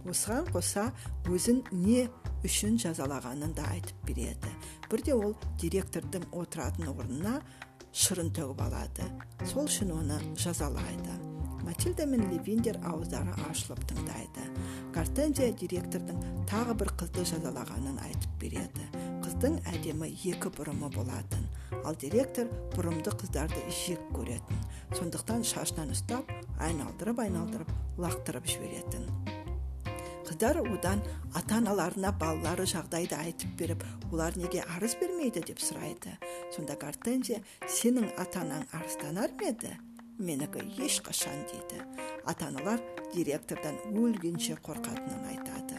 Осыған 0.07 0.49
қоса 0.53 0.89
өзін 1.29 1.63
не 1.71 2.07
үшін 2.47 2.77
жазалағанын 2.81 3.53
да 3.57 3.69
айтып 3.75 4.09
береді. 4.09 4.53
Бірде 4.89 5.13
ол 5.13 5.35
директордың 5.61 6.29
отыратын 6.31 6.93
орнына 6.93 7.39
шырын 7.93 8.33
төгіп 8.33 8.61
алады. 8.69 9.09
Сол 9.45 9.65
үшін 9.69 9.97
оны 9.97 10.21
жазалайды. 10.37 11.36
Матильда 11.67 12.05
мен 12.07 12.23
левиндер 12.31 12.79
ауыздары 12.87 13.33
ашылып 13.49 13.81
тыңдайды. 13.89 14.45
Гортензия 14.95 15.51
директордың 15.51 16.21
тағы 16.47 16.75
бір 16.79 16.93
қызды 17.01 17.25
жазалағанын 17.27 17.99
айтып 18.07 18.37
береді. 18.41 18.87
Қыздың 19.25 19.59
әдемі 19.73 20.07
екі 20.31 20.51
бұрымы 20.55 20.89
болатын. 20.95 21.43
Ал 21.83 21.97
директор 21.99 22.47
бұрымды 22.75 23.11
қыздарды 23.19 23.63
жек 23.83 24.03
көретін. 24.15 24.61
Сондықтан 24.95 25.43
шашынан 25.47 25.91
ұстап 25.95 26.31
айналдырып 26.63 27.19
айналдырып 27.25 27.73
лақтырып 27.99 28.47
жіберетін. 28.47 29.09
Қыздар 30.27 30.59
одан 30.59 31.03
ата 31.35 31.59
аналарына 31.59 32.13
балалары 32.19 32.65
жағдайды 32.67 33.15
айтып 33.15 33.53
беріп 33.59 33.83
олар 34.11 34.35
неге 34.35 34.63
арыз 34.75 34.97
бермейді? 34.99 35.43
деп 35.47 35.59
сұрайды. 35.63 36.15
Сонда 36.55 36.75
гортензия 36.79 37.43
сенің 37.63 38.11
ата 38.19 38.43
анаң 38.43 38.67
арызданар 38.75 39.35
ма 39.39 39.51
еді? 39.53 39.77
Менікі 40.19 40.65
ешқашан 40.81 41.45
дейді. 41.49 41.83
Ата 42.25 42.47
аналар 42.49 42.81
директордан 43.13 43.77
өлгенше 43.93 44.57
қорқатынын 44.65 45.27
айтады. 45.31 45.77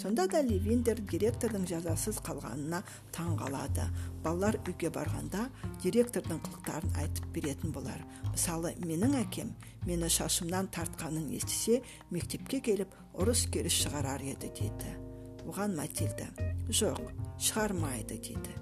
Сонда 0.00 0.24
да 0.30 0.40
левиндер 0.40 1.00
директордың 1.10 1.66
жазасыз 1.68 2.22
қалғанына 2.24 2.80
таң 3.12 3.34
қалады 3.36 3.84
балалар 4.24 4.56
үйге 4.62 4.88
барғанда 4.94 5.48
директордың 5.82 6.40
қылықтарын 6.46 6.96
айтып 7.02 7.26
беретін 7.34 7.74
болар. 7.74 8.00
Мысалы 8.30 8.72
менің 8.80 9.18
әкем 9.20 9.52
мені 9.84 10.08
шашымнан 10.08 10.70
тартқанын 10.72 11.28
естісе 11.36 11.82
мектепке 12.10 12.62
келіп 12.64 12.96
ұрыс 13.12 13.44
керіс 13.52 13.76
шығарар 13.82 14.24
еді 14.24 14.48
дейді. 14.56 14.96
Оған 15.44 15.76
матильда 15.76 16.30
жоқ 16.70 17.02
шығармайды 17.42 18.20
дейді. 18.22 18.56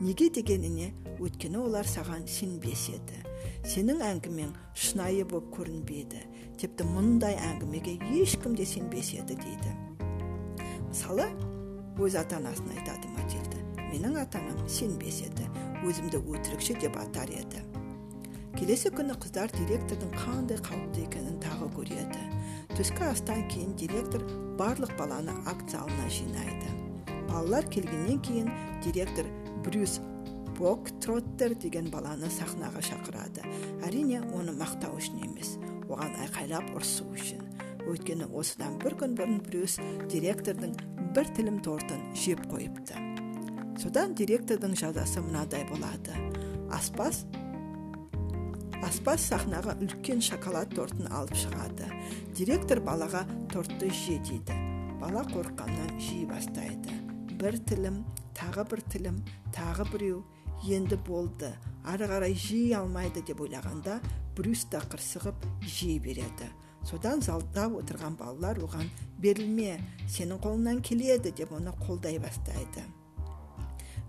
Неге 0.00 0.30
дегеніне 0.32 0.94
өйткені 1.20 1.60
олар 1.68 1.86
саған 1.86 2.26
сенбес 2.26 2.88
еді 2.96 3.29
сенің 3.66 4.02
әңгімең 4.04 4.52
шынайы 4.74 5.24
боп 5.28 5.50
көрінбейді 5.56 6.22
тіпті 6.60 6.86
мұндай 6.88 7.36
әңгімеге 7.50 7.98
ешкім 8.20 8.54
де 8.56 8.66
сенбес 8.68 9.12
еді 9.16 9.36
дейді. 9.40 9.74
Мысалы 10.88 11.28
өз 12.00 12.16
ата 12.20 12.40
анасына 12.40 12.78
айтады 12.78 13.10
матильда 13.16 13.60
менің 13.90 14.20
ата 14.22 14.40
анам 14.40 14.64
сенбес 14.68 15.20
еді 15.26 15.50
өзімді 15.84 16.22
өтірікші 16.22 16.80
деп 16.80 16.96
атар 17.00 17.32
еді 17.32 17.64
келесі 18.60 18.90
күні 18.92 19.14
қыздар 19.16 19.52
директордың 19.54 20.10
қандай 20.20 20.58
қауіпті 20.60 21.04
екенін 21.06 21.38
тағы 21.40 21.68
көреді. 21.78 22.24
Түскі 22.74 23.06
астан 23.08 23.46
кейін 23.48 23.72
директор 23.80 24.24
барлық 24.58 24.92
баланы 24.98 25.32
акт 25.48 25.72
жинайды. 25.72 26.68
Балалар 27.30 27.64
келгеннен 27.70 28.20
кейін 28.20 28.50
директор 28.84 29.24
брюс 29.64 30.00
бок 30.60 30.90
троттер 31.00 31.54
деген 31.56 31.88
баланы 31.88 32.28
сахнаға 32.28 32.82
шақырады. 32.84 33.46
Әрине 33.86 34.20
оны 34.36 34.52
мақтау 34.58 34.98
үшін 34.98 35.22
емес 35.24 35.54
оған 35.88 36.18
айқайлап 36.26 36.74
ұрсу 36.76 37.06
үшін. 37.14 37.40
Өйткені 37.88 38.28
осыдан 38.36 38.76
бір 38.82 38.98
күн 39.00 39.14
бұрын 39.16 39.38
брюс 39.46 39.78
директордың 40.12 40.74
бір 41.16 41.30
тілім 41.36 41.62
тортын 41.64 42.02
жеп 42.12 42.44
қойыпты. 42.52 43.00
Содан 43.80 44.12
директордың 44.14 44.76
жазасы 44.76 45.22
мынадай 45.24 45.64
болады. 45.70 46.12
Аспаз 46.76 47.24
аспаз 48.84 49.24
сахнаға 49.30 49.78
үлкен 49.80 50.20
шоколад 50.24 50.74
тортын 50.76 51.08
алып 51.08 51.38
шығады. 51.40 51.88
Директор 52.36 52.82
балаға 52.84 53.24
тортты 53.52 53.88
же 53.88 54.18
дейді. 54.28 54.56
Бала 55.00 55.24
қорыққаннан 55.32 55.96
жей 55.96 56.26
бастайды. 56.28 57.00
Бір 57.40 57.56
тілім 57.64 58.02
тағы 58.36 58.66
бір 58.68 58.84
тілім 58.92 59.24
тағы 59.56 59.88
біреу 59.94 60.20
енді 60.66 60.96
болды. 61.06 61.50
Ары 61.84 62.08
қарай 62.10 62.34
жей 62.36 62.74
алмайды 62.76 63.22
деп 63.24 63.40
ойлағанда 63.40 64.00
брюс 64.36 64.66
та 64.70 64.80
қырсығып 64.84 65.46
жей 65.64 65.98
береді. 65.98 66.48
Содан 66.84 67.20
залда 67.24 67.66
отырған 67.76 68.16
балалар 68.20 68.60
оған 68.64 68.88
берілме 69.20 69.78
сенің 70.08 70.40
қолыңнан 70.44 70.80
келеді 70.84 71.32
деп 71.36 71.52
оны 71.52 71.72
қолдай 71.82 72.18
бастайды. 72.20 72.84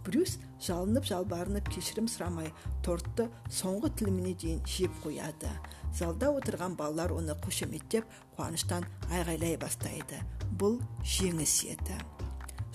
Брюс 0.06 0.38
жалынып 0.64 1.06
жалбарынып 1.06 1.68
кешірім 1.76 2.08
сұрамай 2.10 2.50
тортты 2.86 3.28
соңғы 3.54 3.92
тіліміне 4.00 4.34
дейін 4.34 4.64
жеп 4.66 4.96
қояды. 5.04 5.52
Залда 5.94 6.32
отырған 6.40 6.76
балалар 6.80 7.14
оны 7.14 7.36
қошеметтеп 7.44 8.10
қуаныштан 8.38 8.88
айғайлай 9.12 9.60
бастайды. 9.62 10.24
Бұл 10.58 10.82
жеңіс 11.04 11.62
еді 11.76 12.02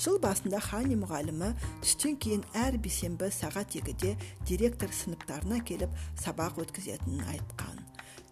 жыл 0.01 0.19
басында 0.21 0.61
хани 0.61 0.97
мұғалімі 1.01 1.53
түстен 1.85 2.19
кейін 2.21 2.45
әр 2.67 2.77
бейсенбі 2.83 3.31
сағат 3.33 3.77
екіде 3.81 4.15
директор 4.49 4.93
сыныптарына 4.93 5.63
келіп 5.69 5.93
сабақ 6.23 6.61
өткізетінін 6.65 7.25
айтқан. 7.33 7.81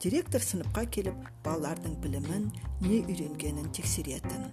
Директор 0.04 0.44
сыныпқа 0.44 0.84
келіп 0.92 1.28
балалардың 1.46 1.96
білімін 2.04 2.50
не 2.84 3.00
үйренгенін 3.00 3.70
тексеретін. 3.72 4.50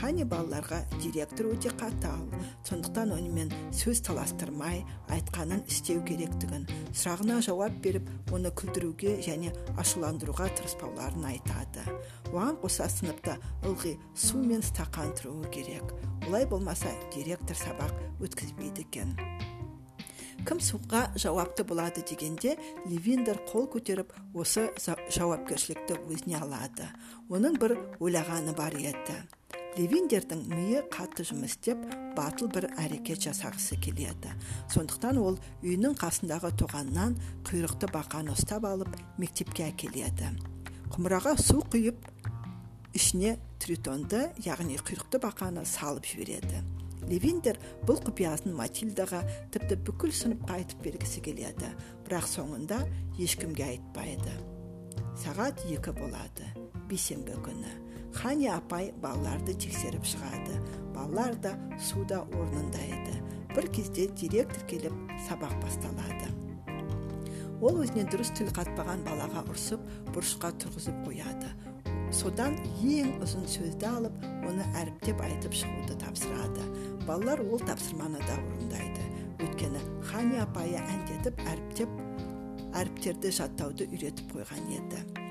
Хани 0.00 0.24
балаларға 0.28 0.80
директор 0.98 1.48
өте 1.52 1.70
қатал 1.78 2.24
сондықтан 2.68 3.12
онымен 3.16 3.52
сөз 3.74 4.02
таластырмай 4.06 4.82
айтқанын 5.14 5.64
істеу 5.70 6.02
керектігін 6.08 6.66
сұрағына 6.92 7.40
жауап 7.46 7.78
беріп 7.84 8.10
оны 8.34 8.52
күлдіруге 8.58 9.16
және 9.24 9.54
ашуландыруға 9.80 10.50
тырыспауларын 10.58 11.28
айтады. 11.30 11.86
Оған 12.34 12.58
қоса 12.62 12.88
сыныпта 12.90 13.38
ылғи 13.62 13.96
су 14.18 14.42
мен 14.42 14.62
стақан 14.62 15.14
тұруы 15.18 15.50
керек. 15.54 15.94
Олай 16.26 16.46
болмаса 16.46 16.90
директор 17.14 17.56
сабақ 17.56 17.94
өткізбейді 18.24 18.86
екен. 18.88 19.14
Кім 20.44 20.58
суға 20.60 21.06
жауапты 21.16 21.64
болады? 21.64 22.02
дегенде 22.04 22.56
ливиндер 22.84 23.38
қол 23.48 23.64
көтеріп 23.72 24.10
осы 24.34 24.66
жауапкершілікті 25.16 25.96
өзіне 26.10 26.36
алады. 26.42 26.90
Оның 27.30 27.56
бір 27.62 27.78
ойлағаны 28.00 28.52
бар 28.58 28.76
еді. 28.76 29.22
Левиндердің 29.74 30.44
миы 30.52 30.82
қатты 30.92 31.24
жұмыс 31.26 31.56
істеп 31.56 31.80
батыл 32.14 32.48
бір 32.52 32.68
әрекет 32.78 33.24
жасағысы 33.24 33.78
келеді. 33.82 34.30
Сондықтан 34.70 35.18
ол 35.18 35.38
үйінің 35.64 35.96
қасындағы 35.98 36.52
тоғаннан 36.60 37.16
құйрықты 37.48 37.90
бақаны 37.90 38.34
ұстап 38.36 38.68
алып 38.68 38.94
мектепке 39.18 39.66
әкеледі. 39.72 40.30
Құмыраға 40.94 41.34
су 41.42 41.58
құйып 41.74 42.06
ішіне 42.94 43.34
тритонды 43.58 44.28
яғни 44.46 44.78
құйрықты 44.78 45.18
бақаны 45.24 45.66
салып 45.66 46.06
жібереді. 46.06 46.62
Левиндер 47.10 47.58
бұл 47.84 47.98
құпиясын 48.06 48.54
матильдаға 48.56 49.24
тіпті 49.52 49.80
бүкіл 49.84 50.14
сыныпқа 50.14 50.60
айтып 50.60 50.86
бергісі 50.86 51.24
келеді. 51.26 51.74
Бірақ 52.06 52.30
соңында 52.30 52.84
ешкімге 53.18 53.66
айтпайды. 53.74 54.38
Сағат 55.20 55.66
екі 55.66 55.92
болады. 55.98 56.54
Бейсенбі 56.88 57.36
күні. 57.44 57.83
Хани 58.14 58.48
апай 58.48 58.92
балаларды 59.02 59.54
тексеріп 59.58 60.06
шығады. 60.06 60.60
Балалар 60.94 61.34
да 61.42 61.54
суда 61.80 62.22
орнында 62.38 62.80
еді. 62.86 63.18
Бір 63.54 63.68
кезде 63.74 64.06
директор 64.08 64.62
келіп 64.70 64.94
сабақ 65.26 65.54
басталады. 65.62 66.30
Ол 67.64 67.80
өзіне 67.82 68.04
дұрыс 68.10 68.32
тіл 68.36 68.50
қатпаған 68.54 69.04
балаға 69.06 69.44
ұрсып 69.50 69.82
бұрышқа 70.14 70.52
тұрғызып 70.62 71.04
қояды. 71.06 71.50
Содан 72.14 72.58
ең 72.82 73.16
ұзын 73.24 73.46
сөзді 73.50 73.88
алып 73.88 74.26
оны 74.46 74.66
әріптеп 74.82 75.22
айтып 75.24 75.56
шығуды 75.56 75.96
тапсырады. 76.02 76.66
Балалар 77.08 77.42
ол 77.46 77.62
тапсырманы 77.62 78.20
да 78.26 78.38
орындайды. 78.38 79.08
Өйткені 79.42 79.82
хани 80.10 80.38
апайы 80.44 80.78
әндетіп 80.82 81.42
әріптеп 81.48 82.00
әріптерді 82.74 83.34
жаттауды 83.38 83.90
үйретіп 83.90 84.34
қойған 84.34 84.72
еді. 84.78 85.23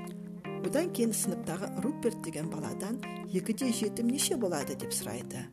Одан 0.64 0.92
кейін 0.96 1.12
сыныптағы 1.16 1.70
руперт 1.84 2.22
деген 2.24 2.48
баладан 2.52 3.00
екіде 3.34 3.72
жеті 3.76 4.06
неше 4.08 4.38
болады 4.40 4.78
деп 4.80 4.94
сұрайды. 4.96 5.44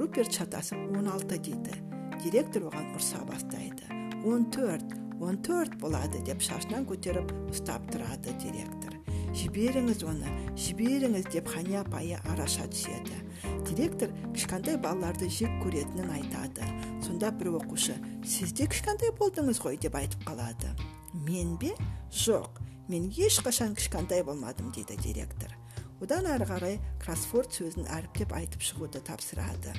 Руперт 0.00 0.32
шатасып 0.32 0.78
16 0.96 1.38
дейді. 1.44 1.76
Директор 2.22 2.68
оған 2.70 2.94
ұрса 2.96 3.20
бастайды. 3.28 3.84
14 4.24 4.96
14 5.20 5.78
болады 5.80 6.20
деп 6.24 6.42
шашынан 6.44 6.86
көтеріп 6.88 7.32
ұстап 7.52 7.84
тұрады 7.92 8.34
директор. 8.40 8.96
Жіберіңіз 9.36 10.04
оны 10.08 10.32
жіберіңіз 10.56 11.28
деп 11.32 11.48
хани 11.52 11.76
апайы 11.80 12.20
араша 12.32 12.68
түседі. 12.72 13.20
Директор 13.68 14.12
кішкентай 14.32 14.80
балаларды 14.80 15.28
жек 15.28 15.52
көретінін 15.64 16.12
айтады. 16.16 16.68
Сонда 17.04 17.32
бір 17.32 17.58
оқушы 17.60 17.96
сіз 18.24 18.56
де 18.56 18.68
кішкентай 18.72 19.12
болдыңыз 19.20 19.60
ғой 19.64 19.76
деп 19.80 20.00
айтып 20.00 20.24
қалады. 20.28 20.72
Мен 21.26 21.56
бе? 21.60 21.74
Жоқ 22.12 22.55
мен 22.88 23.10
ешқашан 23.10 23.74
кішкентай 23.76 24.22
болмадым 24.24 24.72
дейді 24.72 24.96
директор. 25.02 25.52
Одан 26.00 26.26
ары 26.28 26.46
қарай 26.46 26.78
кроссворд 27.02 27.54
сөзін 27.56 27.88
әріптеп 27.88 28.32
айтып 28.36 28.62
шығуды 28.62 29.00
тапсырады. 29.06 29.72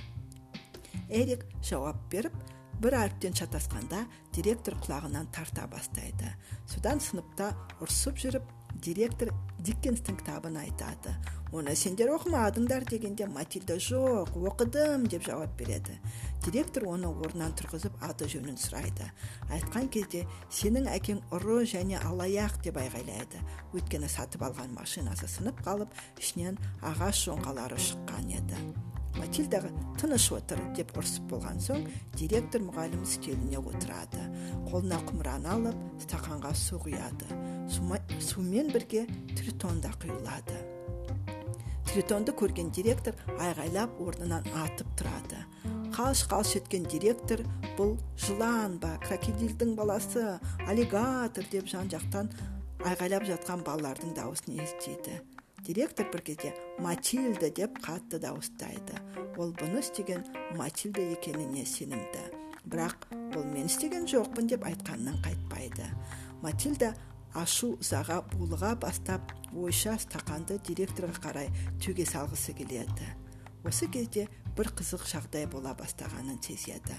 Эрик 1.09 1.45
жауап 1.63 1.99
беріп 2.11 2.33
бір 2.81 2.97
әріптен 3.03 3.37
шатасқанда 3.37 4.03
директор 4.35 4.75
құлағынан 4.81 5.29
тарта 5.33 5.67
бастайды. 5.71 6.33
Содан 6.67 6.99
сыныпта 7.01 7.53
ұрсып 7.81 8.19
жүріп 8.21 8.56
директор 8.83 9.31
диккенстің 9.59 10.19
кітабын 10.19 10.57
айтады. 10.61 11.13
Оны 11.55 11.73
сендер 11.79 12.11
оқымадыңдар 12.11 12.85
дегенде 12.89 13.27
матильда 13.31 13.77
жоқ 13.81 14.33
оқыдым 14.35 15.07
деп 15.07 15.23
жауап 15.25 15.55
береді. 15.59 15.95
Директор 16.45 16.85
оны 16.91 17.07
орнынан 17.07 17.55
тұрғызып 17.57 17.95
аты 18.03 18.27
жөнін 18.31 18.59
сұрайды. 18.59 19.07
Айтқан 19.49 19.87
кезде 19.93 20.25
сенің 20.51 20.89
әкең 20.97 21.23
ұры 21.31 21.63
және 21.69 22.01
алаяқ 22.03 22.59
деп 22.67 22.81
айғайлайды. 22.83 23.41
Өйткені 23.73 24.11
сатып 24.11 24.43
алған 24.49 24.75
машинасы 24.75 25.31
сынып 25.31 25.63
қалып 25.65 25.95
ішінен 26.19 26.59
ағаш 26.83 27.25
жоңғалары 27.29 27.79
шыққан 27.89 28.31
еді. 28.41 28.61
Матильдаға 29.17 29.71
тыныш 29.99 30.29
отыр 30.37 30.61
деп 30.77 30.93
ұрсып 30.99 31.27
болған 31.33 31.59
соң 31.63 31.85
директор 32.17 32.63
мұғалім 32.65 33.03
үстеліне 33.05 33.59
отырады. 33.59 34.23
Қолына 34.69 34.99
құмыраны 35.09 35.51
алып 35.53 35.83
стақанға 36.05 36.53
су 36.57 36.79
құяды. 36.85 37.29
Сумен 38.21 38.71
бірге 38.73 39.05
тритон 39.35 39.81
да 39.83 39.91
құйылады. 40.01 40.57
Тритонды 41.87 42.33
көрген 42.37 42.69
директор 42.75 43.15
айғайлап 43.39 43.95
орнынан 44.03 44.45
атып 44.63 44.89
тұрады. 44.99 45.39
Қалш 45.95 46.25
қалш 46.29 46.57
еткен 46.59 46.85
директор 46.91 47.41
бұл 47.77 47.95
жылан 48.21 48.75
ба 48.83 48.97
крокодилдің 49.07 49.73
баласы 49.79 50.25
аллигатор 50.67 51.47
деп 51.49 51.71
жан 51.71 51.89
жақтан 51.89 52.29
айғайлап 52.85 53.25
жатқан 53.31 53.65
балалардың 53.65 54.13
дауысын 54.19 54.61
естиді. 54.61 55.21
Директор 55.65 56.05
бір 56.11 56.21
кезде 56.21 56.53
матильда 56.79 57.49
деп 57.49 57.79
қатты 57.83 58.19
дауыстайды. 58.21 58.97
Ол 59.37 59.53
бұны 59.57 59.81
істеген 59.81 60.23
матильда 60.57 61.01
екеніне 61.13 61.65
сенімді. 61.65 62.23
Бірақ 62.67 63.07
ол 63.35 63.43
мен 63.43 63.65
істеген 63.65 64.07
жоқпын 64.09 64.49
деп 64.51 64.65
айтқанынан 64.67 65.19
қайтпайды. 65.25 65.89
Матильда 66.41 66.93
ашу 67.33 67.75
ызаға 67.81 68.21
булыға 68.33 68.75
бастап 68.81 69.33
ойша 69.53 69.97
стақанды 70.01 70.59
директорға 70.67 71.21
қарай 71.27 71.51
төге 71.83 72.05
салғысы 72.05 72.53
келеді. 72.57 73.07
Осы 73.65 73.89
кезде 73.91 74.27
бір 74.57 74.71
қызық 74.77 75.07
жағдай 75.09 75.47
бола 75.49 75.73
бастағанын 75.77 76.41
сезеді. 76.41 76.95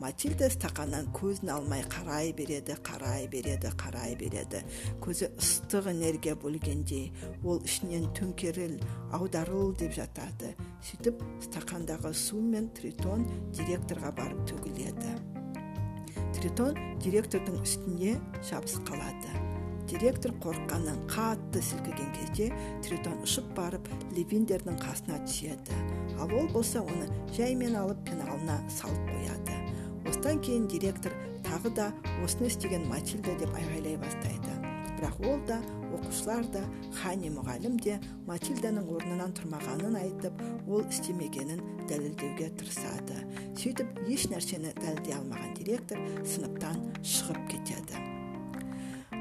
Матильда 0.00 0.48
стақаннан 0.48 1.10
көзін 1.12 1.50
алмай 1.52 1.82
қарай 1.92 2.32
береді 2.36 2.76
қарай 2.84 3.26
береді 3.28 3.68
қарай 3.76 4.16
береді. 4.16 4.62
Көзі 5.04 5.28
ыстық 5.36 5.90
энергия 5.92 6.34
бөлгендей 6.40 7.10
ол 7.44 7.60
ішінен 7.64 8.08
төңкеріл 8.16 8.78
аударыл 9.12 9.74
деп 9.76 9.92
жатады. 9.98 10.54
Сөйтіп 10.88 11.20
стақандағы 11.44 12.14
су 12.16 12.40
мен 12.40 12.70
тритон 12.72 13.26
директорға 13.52 14.14
барып 14.16 14.40
төгіледі. 14.48 15.12
Тритон 16.38 16.80
директордың 17.04 17.60
үстіне 17.60 18.16
жабысып 18.48 18.88
қалады. 18.88 19.36
Директор 19.90 20.32
қорыққаннан 20.40 21.00
қатты 21.10 21.60
сілкіген 21.66 22.12
кезде 22.14 22.48
тритон 22.86 23.20
ұшып 23.26 23.52
барып 23.56 23.90
левиндердің 24.16 24.80
қасына 24.80 25.20
түседі. 25.26 25.76
Ал 26.20 26.30
ол 26.32 26.46
болса 26.54 26.80
оны 26.80 27.10
жаймен 27.36 27.76
алып 27.76 28.06
пеналына 28.06 28.62
салып 28.70 29.10
қояды. 29.10 29.59
Осыдан 30.08 30.40
кейін 30.44 30.66
директор 30.70 31.12
тағы 31.44 31.72
да 31.74 31.90
осыны 32.24 32.48
істеген 32.48 32.86
матильда 32.88 33.34
деп 33.40 33.52
айғайлай 33.56 33.96
бастайды. 34.00 34.56
Бірақ 35.00 35.16
ол 35.24 35.40
да 35.48 35.56
оқушылар 35.96 36.44
да 36.52 36.62
хани 37.00 37.30
мұғалім 37.32 37.78
де 37.80 37.96
матильданың 38.28 38.90
орнынан 38.94 39.32
тұрмағанын 39.38 39.96
айтып 40.00 40.42
ол 40.68 40.84
істемегенін 40.84 41.62
дәлелдеуге 41.88 42.50
тырысады. 42.60 43.16
Сөйтіп 43.56 43.96
еш 44.08 44.28
нәрсені 44.32 44.74
дәлелдей 44.80 45.16
алмаған 45.16 45.56
директор 45.56 46.04
сыныптан 46.24 46.84
шығып 47.00 47.42
кетеді. 47.54 48.04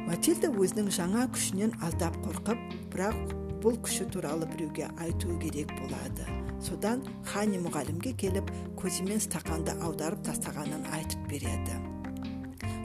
Матильда 0.09 0.51
өзінің 0.51 0.91
жаңа 0.95 1.27
күшінен 1.33 1.75
аздап 1.85 2.15
қорқып 2.25 2.61
бірақ 2.93 3.35
бұл 3.63 3.79
күші 3.83 4.07
туралы 4.11 4.47
біреуге 4.51 4.87
айту 4.99 5.35
керек 5.41 5.73
болады. 5.81 6.27
Содан 6.63 7.03
хани 7.27 7.59
мұғалімге 7.63 8.15
келіп 8.19 8.51
көзімен 8.79 9.21
стақанды 9.23 9.75
аударып 9.83 10.25
тастағанын 10.27 10.85
айтып 10.97 11.29
береді. 11.31 11.77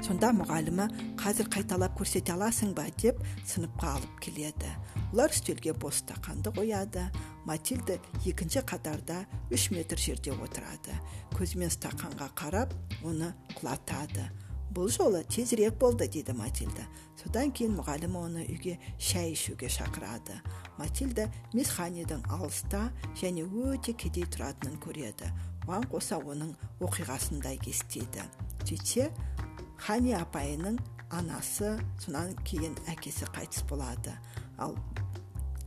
Сонда 0.04 0.34
мұғалімі 0.36 0.84
қазір 1.16 1.48
қайталап 1.48 1.94
көрсете 1.96 2.34
аласың 2.34 2.74
ба? 2.76 2.84
деп 3.00 3.22
сыныпқа 3.48 3.94
алып 3.96 4.18
келеді. 4.20 4.68
Олар 5.14 5.32
үстелге 5.32 5.72
бос 5.72 6.02
стақанды 6.02 6.52
қояды. 6.52 7.06
Матильда 7.46 7.96
екінші 8.24 8.60
қатарда 8.68 9.24
үш 9.50 9.70
метр 9.70 9.96
жерде 9.96 10.32
отырады. 10.32 10.92
Көзімен 11.32 11.72
стақанға 11.72 12.28
қарап 12.36 12.74
оны 13.02 13.32
құлатады. 13.56 14.28
Бұл 14.74 14.90
жолы 14.92 15.22
тезірек 15.30 15.78
болды 15.78 16.08
дейді 16.10 16.34
матильда 16.38 16.86
содан 17.20 17.52
кейін 17.54 17.76
мұғалімі 17.78 18.20
оны 18.20 18.46
үйге 18.46 18.78
шай 18.98 19.32
ішуге 19.32 19.70
шақырады 19.70 20.40
матильда 20.78 21.28
мисс 21.52 21.70
ханидің 21.76 22.24
алыста 22.34 22.88
және 23.20 23.46
өте 23.46 23.94
кедей 23.94 24.26
тұратынын 24.26 24.80
көреді 24.82 25.30
оған 25.66 25.86
қоса 25.92 26.18
оның 26.20 26.56
оқиғасын 26.84 27.40
да 27.44 27.54
естиді 27.54 28.26
сөйтсе 28.64 29.10
хани 29.86 30.14
апайының 30.18 30.78
анасы 31.14 31.76
сонан 32.00 32.34
кейін 32.46 32.74
әкесі 32.90 33.26
қайтыс 33.34 33.64
болады. 33.68 34.14
Ал 34.58 34.76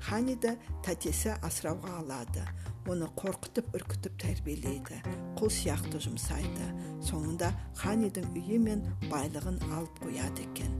ханиді 0.03 0.55
тәтесі 0.85 1.35
асырауға 1.45 1.99
алады. 2.01 2.43
Оны 2.91 3.07
қорқытып 3.19 3.73
үркітіп 3.77 4.17
тәрбиелейді 4.21 4.99
құл 5.37 5.51
сияқты 5.53 5.99
жұмсайды. 6.01 6.67
Соңында 7.05 7.51
ханидің 7.77 8.29
үйі 8.35 8.59
мен 8.63 8.83
байлығын 9.11 9.59
алып 9.75 9.99
қояды 10.05 10.45
екен. 10.47 10.73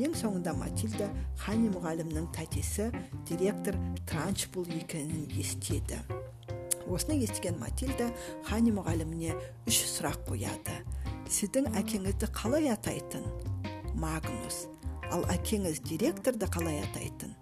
Ең 0.00 0.14
соңында 0.18 0.54
матильда 0.58 1.08
хани 1.40 1.70
мұғалімнің 1.74 2.30
тәтесі 2.34 2.90
директор 3.28 3.76
транчбул 4.08 4.66
екенін 4.74 5.28
естиді. 5.36 6.00
Осыны 6.90 7.20
естіген 7.22 7.58
матильда 7.60 8.10
хани 8.48 8.72
мұғаліміне 8.74 9.36
үш 9.70 9.82
сұрақ 9.94 10.24
қояды. 10.28 10.80
Сіздің 11.30 11.70
әкеңізді 11.78 12.30
қалай 12.34 12.70
атайтын? 12.74 13.26
Магнус 14.00 14.64
ал 15.10 15.26
әкеңіз 15.30 15.82
директорды 15.86 16.48
қалай 16.50 16.80
атайтын? 16.86 17.36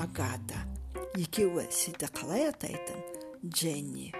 Агата 0.00 0.64
екеуі 1.20 1.66
сізді 1.70 2.08
қалай 2.16 2.48
атайтын? 2.48 3.13
Дженни 3.44 4.12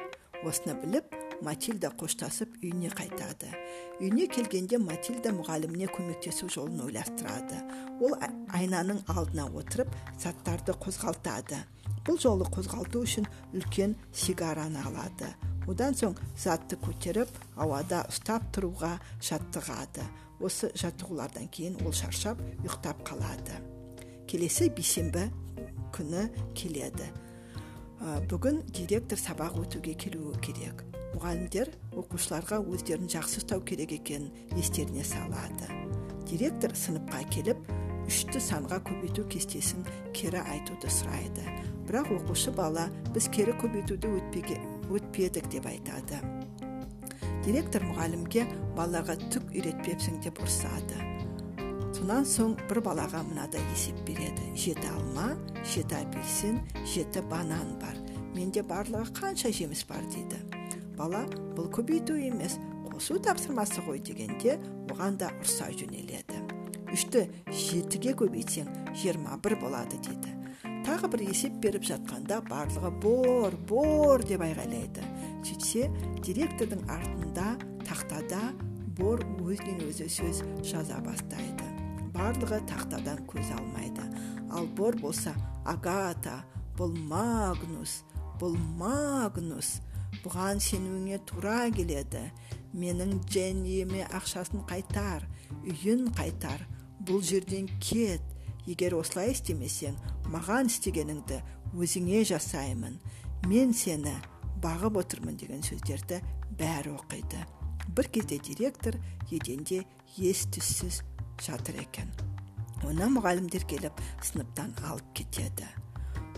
осыны 0.44 0.74
біліп 0.76 1.14
матильда 1.44 1.88
қоштасып 1.96 2.58
үйіне 2.60 2.90
қайтады. 2.92 3.48
Үйіне 3.96 4.26
келгенде 4.28 4.76
матильда 4.78 5.32
мұғаліміне 5.32 5.88
көмектесу 5.92 6.50
жолын 6.52 6.82
ойластырады. 6.84 7.62
Ол 8.04 8.16
айнаның 8.52 9.00
алдына 9.08 9.46
отырып 9.56 9.94
заттарды 10.20 10.76
қозғалтады. 10.84 11.62
Бұл 12.04 12.20
жолы 12.20 12.44
қозғалту 12.52 13.04
үшін 13.06 13.28
үлкен 13.56 13.96
сигараны 14.12 14.84
алады. 14.84 15.32
Одан 15.64 15.96
соң 15.96 16.18
затты 16.36 16.76
көтеріп 16.84 17.32
ауада 17.56 18.04
ұстап 18.12 18.50
тұруға 18.52 18.98
жаттығады. 19.24 20.04
Осы 20.44 20.68
жаттығулардан 20.76 21.48
кейін 21.48 21.80
ол 21.86 21.96
шаршап 21.96 22.40
ұйықтап 22.60 23.04
қалады. 23.08 23.56
Келесі 24.28 24.68
бейсенбі 24.76 25.30
күні 25.96 26.28
келеді. 26.58 27.08
Бүгін 28.30 28.62
директор 28.74 29.18
сабақ 29.20 29.58
өтуге 29.62 29.94
келуі 29.98 30.34
керек. 30.44 30.82
Мұғалімдер 31.14 31.70
оқушыларға 31.94 32.58
өздерін 32.74 33.06
жақсы 33.12 33.40
ұстау 33.42 33.62
керек 33.66 33.94
екенін 33.94 34.32
естеріне 34.58 35.04
салады. 35.06 35.70
Директор 36.26 36.74
сыныпқа 36.74 37.22
келіп 37.30 37.60
үшті 38.08 38.42
санға 38.42 38.80
көбейту 38.84 39.24
кестесін 39.30 39.86
кері 40.16 40.42
айтуды 40.42 40.90
сұрайды. 40.90 41.44
Бірақ 41.86 42.10
оқушы 42.18 42.52
бала 42.56 42.88
біз 43.14 43.28
кері 43.32 43.54
көбейтуді 43.62 44.10
өтпеге 44.18 44.58
өтпедік 44.90 45.48
деп 45.52 45.68
айтады. 45.70 46.20
Директор 47.44 47.84
мұғалімге 47.86 48.46
балаларға 48.76 49.18
түк 49.30 49.52
үйретпепсің 49.54 50.20
деп 50.24 50.40
ұрсады. 50.42 50.98
Сонан 51.94 52.26
соң 52.26 52.54
бір 52.68 52.80
балаға 52.82 53.20
мынадай 53.28 53.62
есеп 53.72 54.00
береді 54.08 54.48
жеті 54.58 54.88
алма 54.90 55.28
жеті 55.62 56.00
апельсин 56.00 56.58
жеті 56.90 57.22
банан 57.30 57.76
бар 57.82 57.98
менде 58.34 58.64
барлығы 58.66 59.14
қанша 59.14 59.52
жеміс 59.54 59.84
бар 59.86 60.02
дейді 60.10 60.40
бала 60.98 61.22
бұл 61.54 61.70
көбейту 61.74 62.16
емес 62.18 62.58
қосу 62.88 63.20
тапсырмасы 63.22 63.84
ғой 63.86 64.02
дегенде 64.02 64.56
оған 64.90 65.20
да 65.22 65.30
ұрса 65.38 65.70
жөнеледі 65.70 66.42
үшті 66.94 67.28
жетіге 67.50 68.16
көбейтсең 68.18 68.70
жиырма 68.98 69.38
бір 69.44 69.56
болады 69.62 70.00
дейді 70.02 70.34
тағы 70.86 71.12
бір 71.14 71.26
есеп 71.30 71.60
беріп 71.62 71.86
жатқанда 71.88 72.40
барлығы 72.50 72.90
бор 73.04 73.58
бор 73.70 74.26
деп 74.26 74.42
айғайлайды 74.46 75.06
сөйтсе 75.46 75.88
директордың 76.26 76.82
артында 76.90 77.52
тақтада 77.86 78.42
бор 78.98 79.22
өзінен 79.42 79.86
өзі 79.88 80.10
сөз 80.10 80.42
жаза 80.66 80.98
бастайды 81.06 81.63
барлығы 82.14 82.62
тақтадан 82.70 83.24
көз 83.28 83.52
алмайды. 83.58 84.06
Ал 84.54 84.66
бор 84.78 84.96
болса 85.00 85.34
агата 85.66 86.40
бұл 86.78 86.94
магнус 87.10 88.02
бұл 88.40 88.56
магнус. 88.78 89.78
Бұған 90.24 90.60
сенуіңе 90.62 91.20
тура 91.28 91.68
келеді. 91.74 92.28
Менің 92.74 93.20
дженниеме 93.28 94.04
ақшасын 94.14 94.64
қайтар 94.68 95.26
үйін 95.62 96.08
қайтар. 96.16 96.64
Бұл 97.04 97.22
жерден 97.22 97.68
кет. 97.80 98.22
Егер 98.66 98.96
осылай 98.96 99.34
істемесең 99.34 99.96
маған 100.32 100.70
істегеніңді 100.70 101.40
өзіңе 101.76 102.22
жасаймын. 102.30 102.96
Мен 103.44 103.74
сені 103.76 104.14
бағып 104.64 104.96
отырмын 105.02 105.36
деген 105.36 105.60
сөздерді 105.66 106.22
бәрі 106.56 106.94
оқиды. 106.96 107.42
Бір 107.94 108.08
кезде 108.08 108.38
директор 108.40 108.96
еденде 109.30 109.82
ес 110.16 110.46
түссіз 110.48 111.02
жатыр 111.42 111.80
екен 111.82 112.12
оны 112.84 113.08
мұғалімдер 113.14 113.64
келіп 113.68 114.00
сыныптан 114.22 114.74
алып 114.84 115.06
кетеді. 115.16 115.66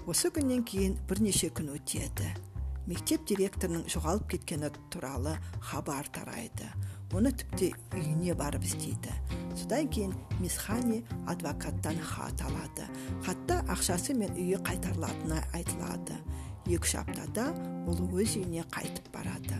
Осы 0.07 0.31
күннен 0.31 0.63
кейін 0.69 0.95
бірнеше 1.11 1.51
күн 1.51 1.73
өтеді. 1.75 2.29
Мектеп 2.87 3.25
директорының 3.27 3.89
жоғалып 3.91 4.29
кеткені 4.37 4.71
туралы 4.95 5.35
хабар 5.59 6.07
тарайды. 6.15 6.71
Оны 7.15 7.33
тіпті 7.35 7.73
үйіне 7.95 8.35
барып 8.39 8.67
іздейді 8.67 9.15
содан 9.57 9.89
кейін 9.89 10.13
мисс 10.39 10.59
хани 10.61 11.03
адвокаттан 11.27 11.99
хат 11.99 12.43
алады. 12.45 12.87
Хатта 13.25 13.63
ақшасы 13.73 14.15
мен 14.15 14.35
үйі 14.37 14.61
қайтарылатыны 14.63 15.41
айтылады. 15.57 16.19
Екі 16.67 16.83
үш 16.83 16.95
аптада 17.01 17.49
ол 17.89 18.05
өз 18.13 18.37
үйіне 18.37 18.67
қайтып 18.75 19.11
барады. 19.15 19.59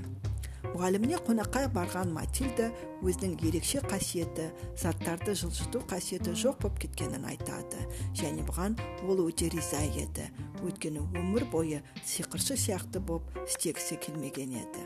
Мұғаліміне 0.77 1.17
қонаққа 1.25 1.63
барған 1.73 2.11
матильда 2.13 2.67
өзінің 3.01 3.39
ерекше 3.49 3.81
қасиеті 3.89 4.51
заттарды 4.77 5.33
жылжыту 5.33 5.81
қасиеті 5.89 6.35
жоқ 6.37 6.59
болып 6.61 6.83
кеткенін 6.85 7.25
айтады. 7.31 7.87
Және 8.13 8.45
бұған 8.45 8.77
ол 9.09 9.23
өте 9.25 9.49
риза 9.55 9.81
еді. 9.87 10.29
Өйткені 10.61 11.07
өмір 11.17 11.49
бойы 11.49 11.81
сиқыршы 12.05 12.59
сияқты 12.61 13.01
болып 13.01 13.41
істегісі 13.47 13.97
келмеген 14.05 14.53
еді. 14.61 14.85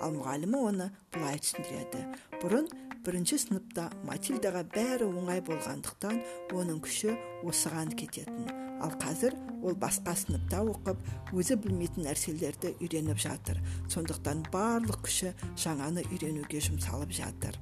Ал 0.00 0.16
мұғалімі 0.16 0.62
оны 0.72 0.90
былай 1.12 1.36
түсіндіреді. 1.44 2.06
Бұрын 2.40 2.70
бірінші 3.04 3.42
сыныпта 3.44 3.90
матильдаға 4.08 4.64
бәрі 4.72 5.10
оңай 5.12 5.44
болғандықтан 5.44 6.22
оның 6.56 6.80
күші 6.86 7.12
осыған 7.44 7.92
кететін. 7.92 8.65
Ал 8.82 8.92
қазір 9.00 9.36
ол 9.62 9.76
басқа 9.78 10.14
сыныпта 10.16 10.62
оқып 10.66 11.34
өзі 11.36 11.56
білмейтін 11.62 12.06
нәрселерді 12.06 12.74
үйреніп 12.80 13.20
жатыр. 13.20 13.60
Сондықтан 13.92 14.44
барлық 14.52 15.02
күші 15.06 15.32
жаңаны 15.58 16.04
үйренуге 16.10 16.60
жұмсалып 16.68 17.14
жатыр. 17.16 17.56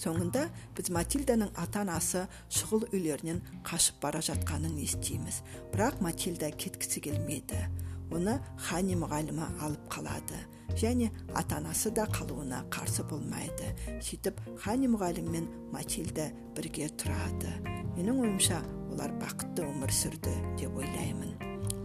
Соңында 0.00 0.46
біз 0.76 0.88
матильданың 0.96 1.50
ата 1.60 1.82
анасы 1.84 2.24
шұғыл 2.48 2.86
үйлерінен 2.88 3.42
қашып 3.68 4.00
бара 4.00 4.22
жатқанын 4.24 4.78
естиміз. 4.80 5.42
Бірақ 5.74 6.00
матильда 6.00 6.48
кеткісі 6.56 7.02
келмейді 7.04 7.66
оны 8.10 8.38
хани 8.68 8.96
мұғалімі 8.98 9.50
алып 9.60 9.84
қалады. 9.92 10.40
Және 10.78 11.10
ата 11.34 11.56
анасы 11.58 11.90
да 11.94 12.06
қалуына 12.10 12.62
қарсы 12.70 13.04
болмайды. 13.08 13.72
Сөйтіп 14.02 14.40
хани 14.62 14.90
мұғалім 14.90 15.30
мен 15.32 15.48
матильда 15.72 16.30
бірге 16.56 16.90
тұрады. 17.00 17.52
Менің 17.96 18.22
ойымша 18.22 18.60
олар 18.92 19.12
бақытты 19.20 19.66
өмір 19.66 19.92
сүрді 19.94 20.34
деп 20.60 20.76
ойлаймын. 20.76 21.34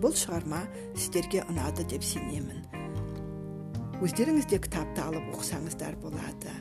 Бұл 0.04 0.16
шығарма 0.18 0.66
сіздерге 0.96 1.46
ұнады 1.50 1.86
деп 1.90 2.04
сенемін. 2.04 2.66
Өздеріңіз 4.04 4.50
де 4.52 4.60
кітапты 4.60 5.02
алып 5.06 5.30
оқысаңыздар 5.34 5.96
болады. 6.04 6.52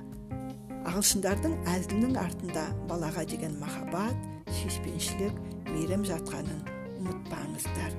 Ағылшындардың 0.84 1.56
әзілінің 1.72 2.18
артында 2.20 2.64
балаға 2.88 3.24
деген 3.26 3.56
махаббат 3.58 4.50
сүйіспеншілік 4.60 5.38
мейірім 5.72 6.04
жатқанын 6.06 6.60
ұмытпаңыздар. 7.00 7.96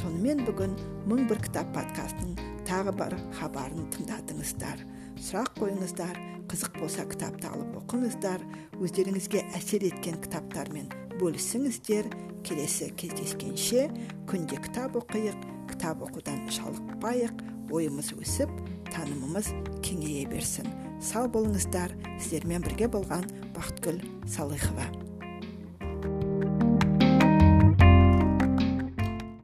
Сонымен 0.00 0.44
бүгін 0.46 0.76
мың 1.10 1.26
бір 1.30 1.42
кітап 1.48 1.74
подкастының 1.74 2.57
тағы 2.68 2.92
бір 2.98 3.14
хабарын 3.38 3.86
тыңдадыңыздар 3.94 4.82
сұрақ 5.24 5.54
қойыңыздар 5.56 6.18
қызық 6.50 6.76
болса 6.82 7.04
кітапты 7.08 7.48
алып 7.48 7.78
оқыңыздар 7.80 8.44
өздеріңізге 8.76 9.42
әсер 9.56 9.86
еткен 9.88 10.20
кітаптармен 10.24 10.90
бөлісіңіздер. 11.18 12.10
Келесі 12.46 12.92
кездескенше 12.96 13.88
күнде 14.30 14.60
кітап 14.62 14.94
оқиық 15.00 15.42
кітап 15.72 16.04
оқудан 16.06 16.46
жалықпайық 16.54 17.42
ойымыз 17.74 18.14
өсіп 18.20 18.52
танымымыз 18.92 19.50
кеңейе 19.82 20.28
берсін. 20.30 20.70
Сау 21.02 21.28
болыңыздар 21.32 21.92
сіздермен 22.20 22.64
бірге 22.64 22.88
болған 22.94 23.28
бақытгүл 23.58 24.00
салыхова 24.30 25.07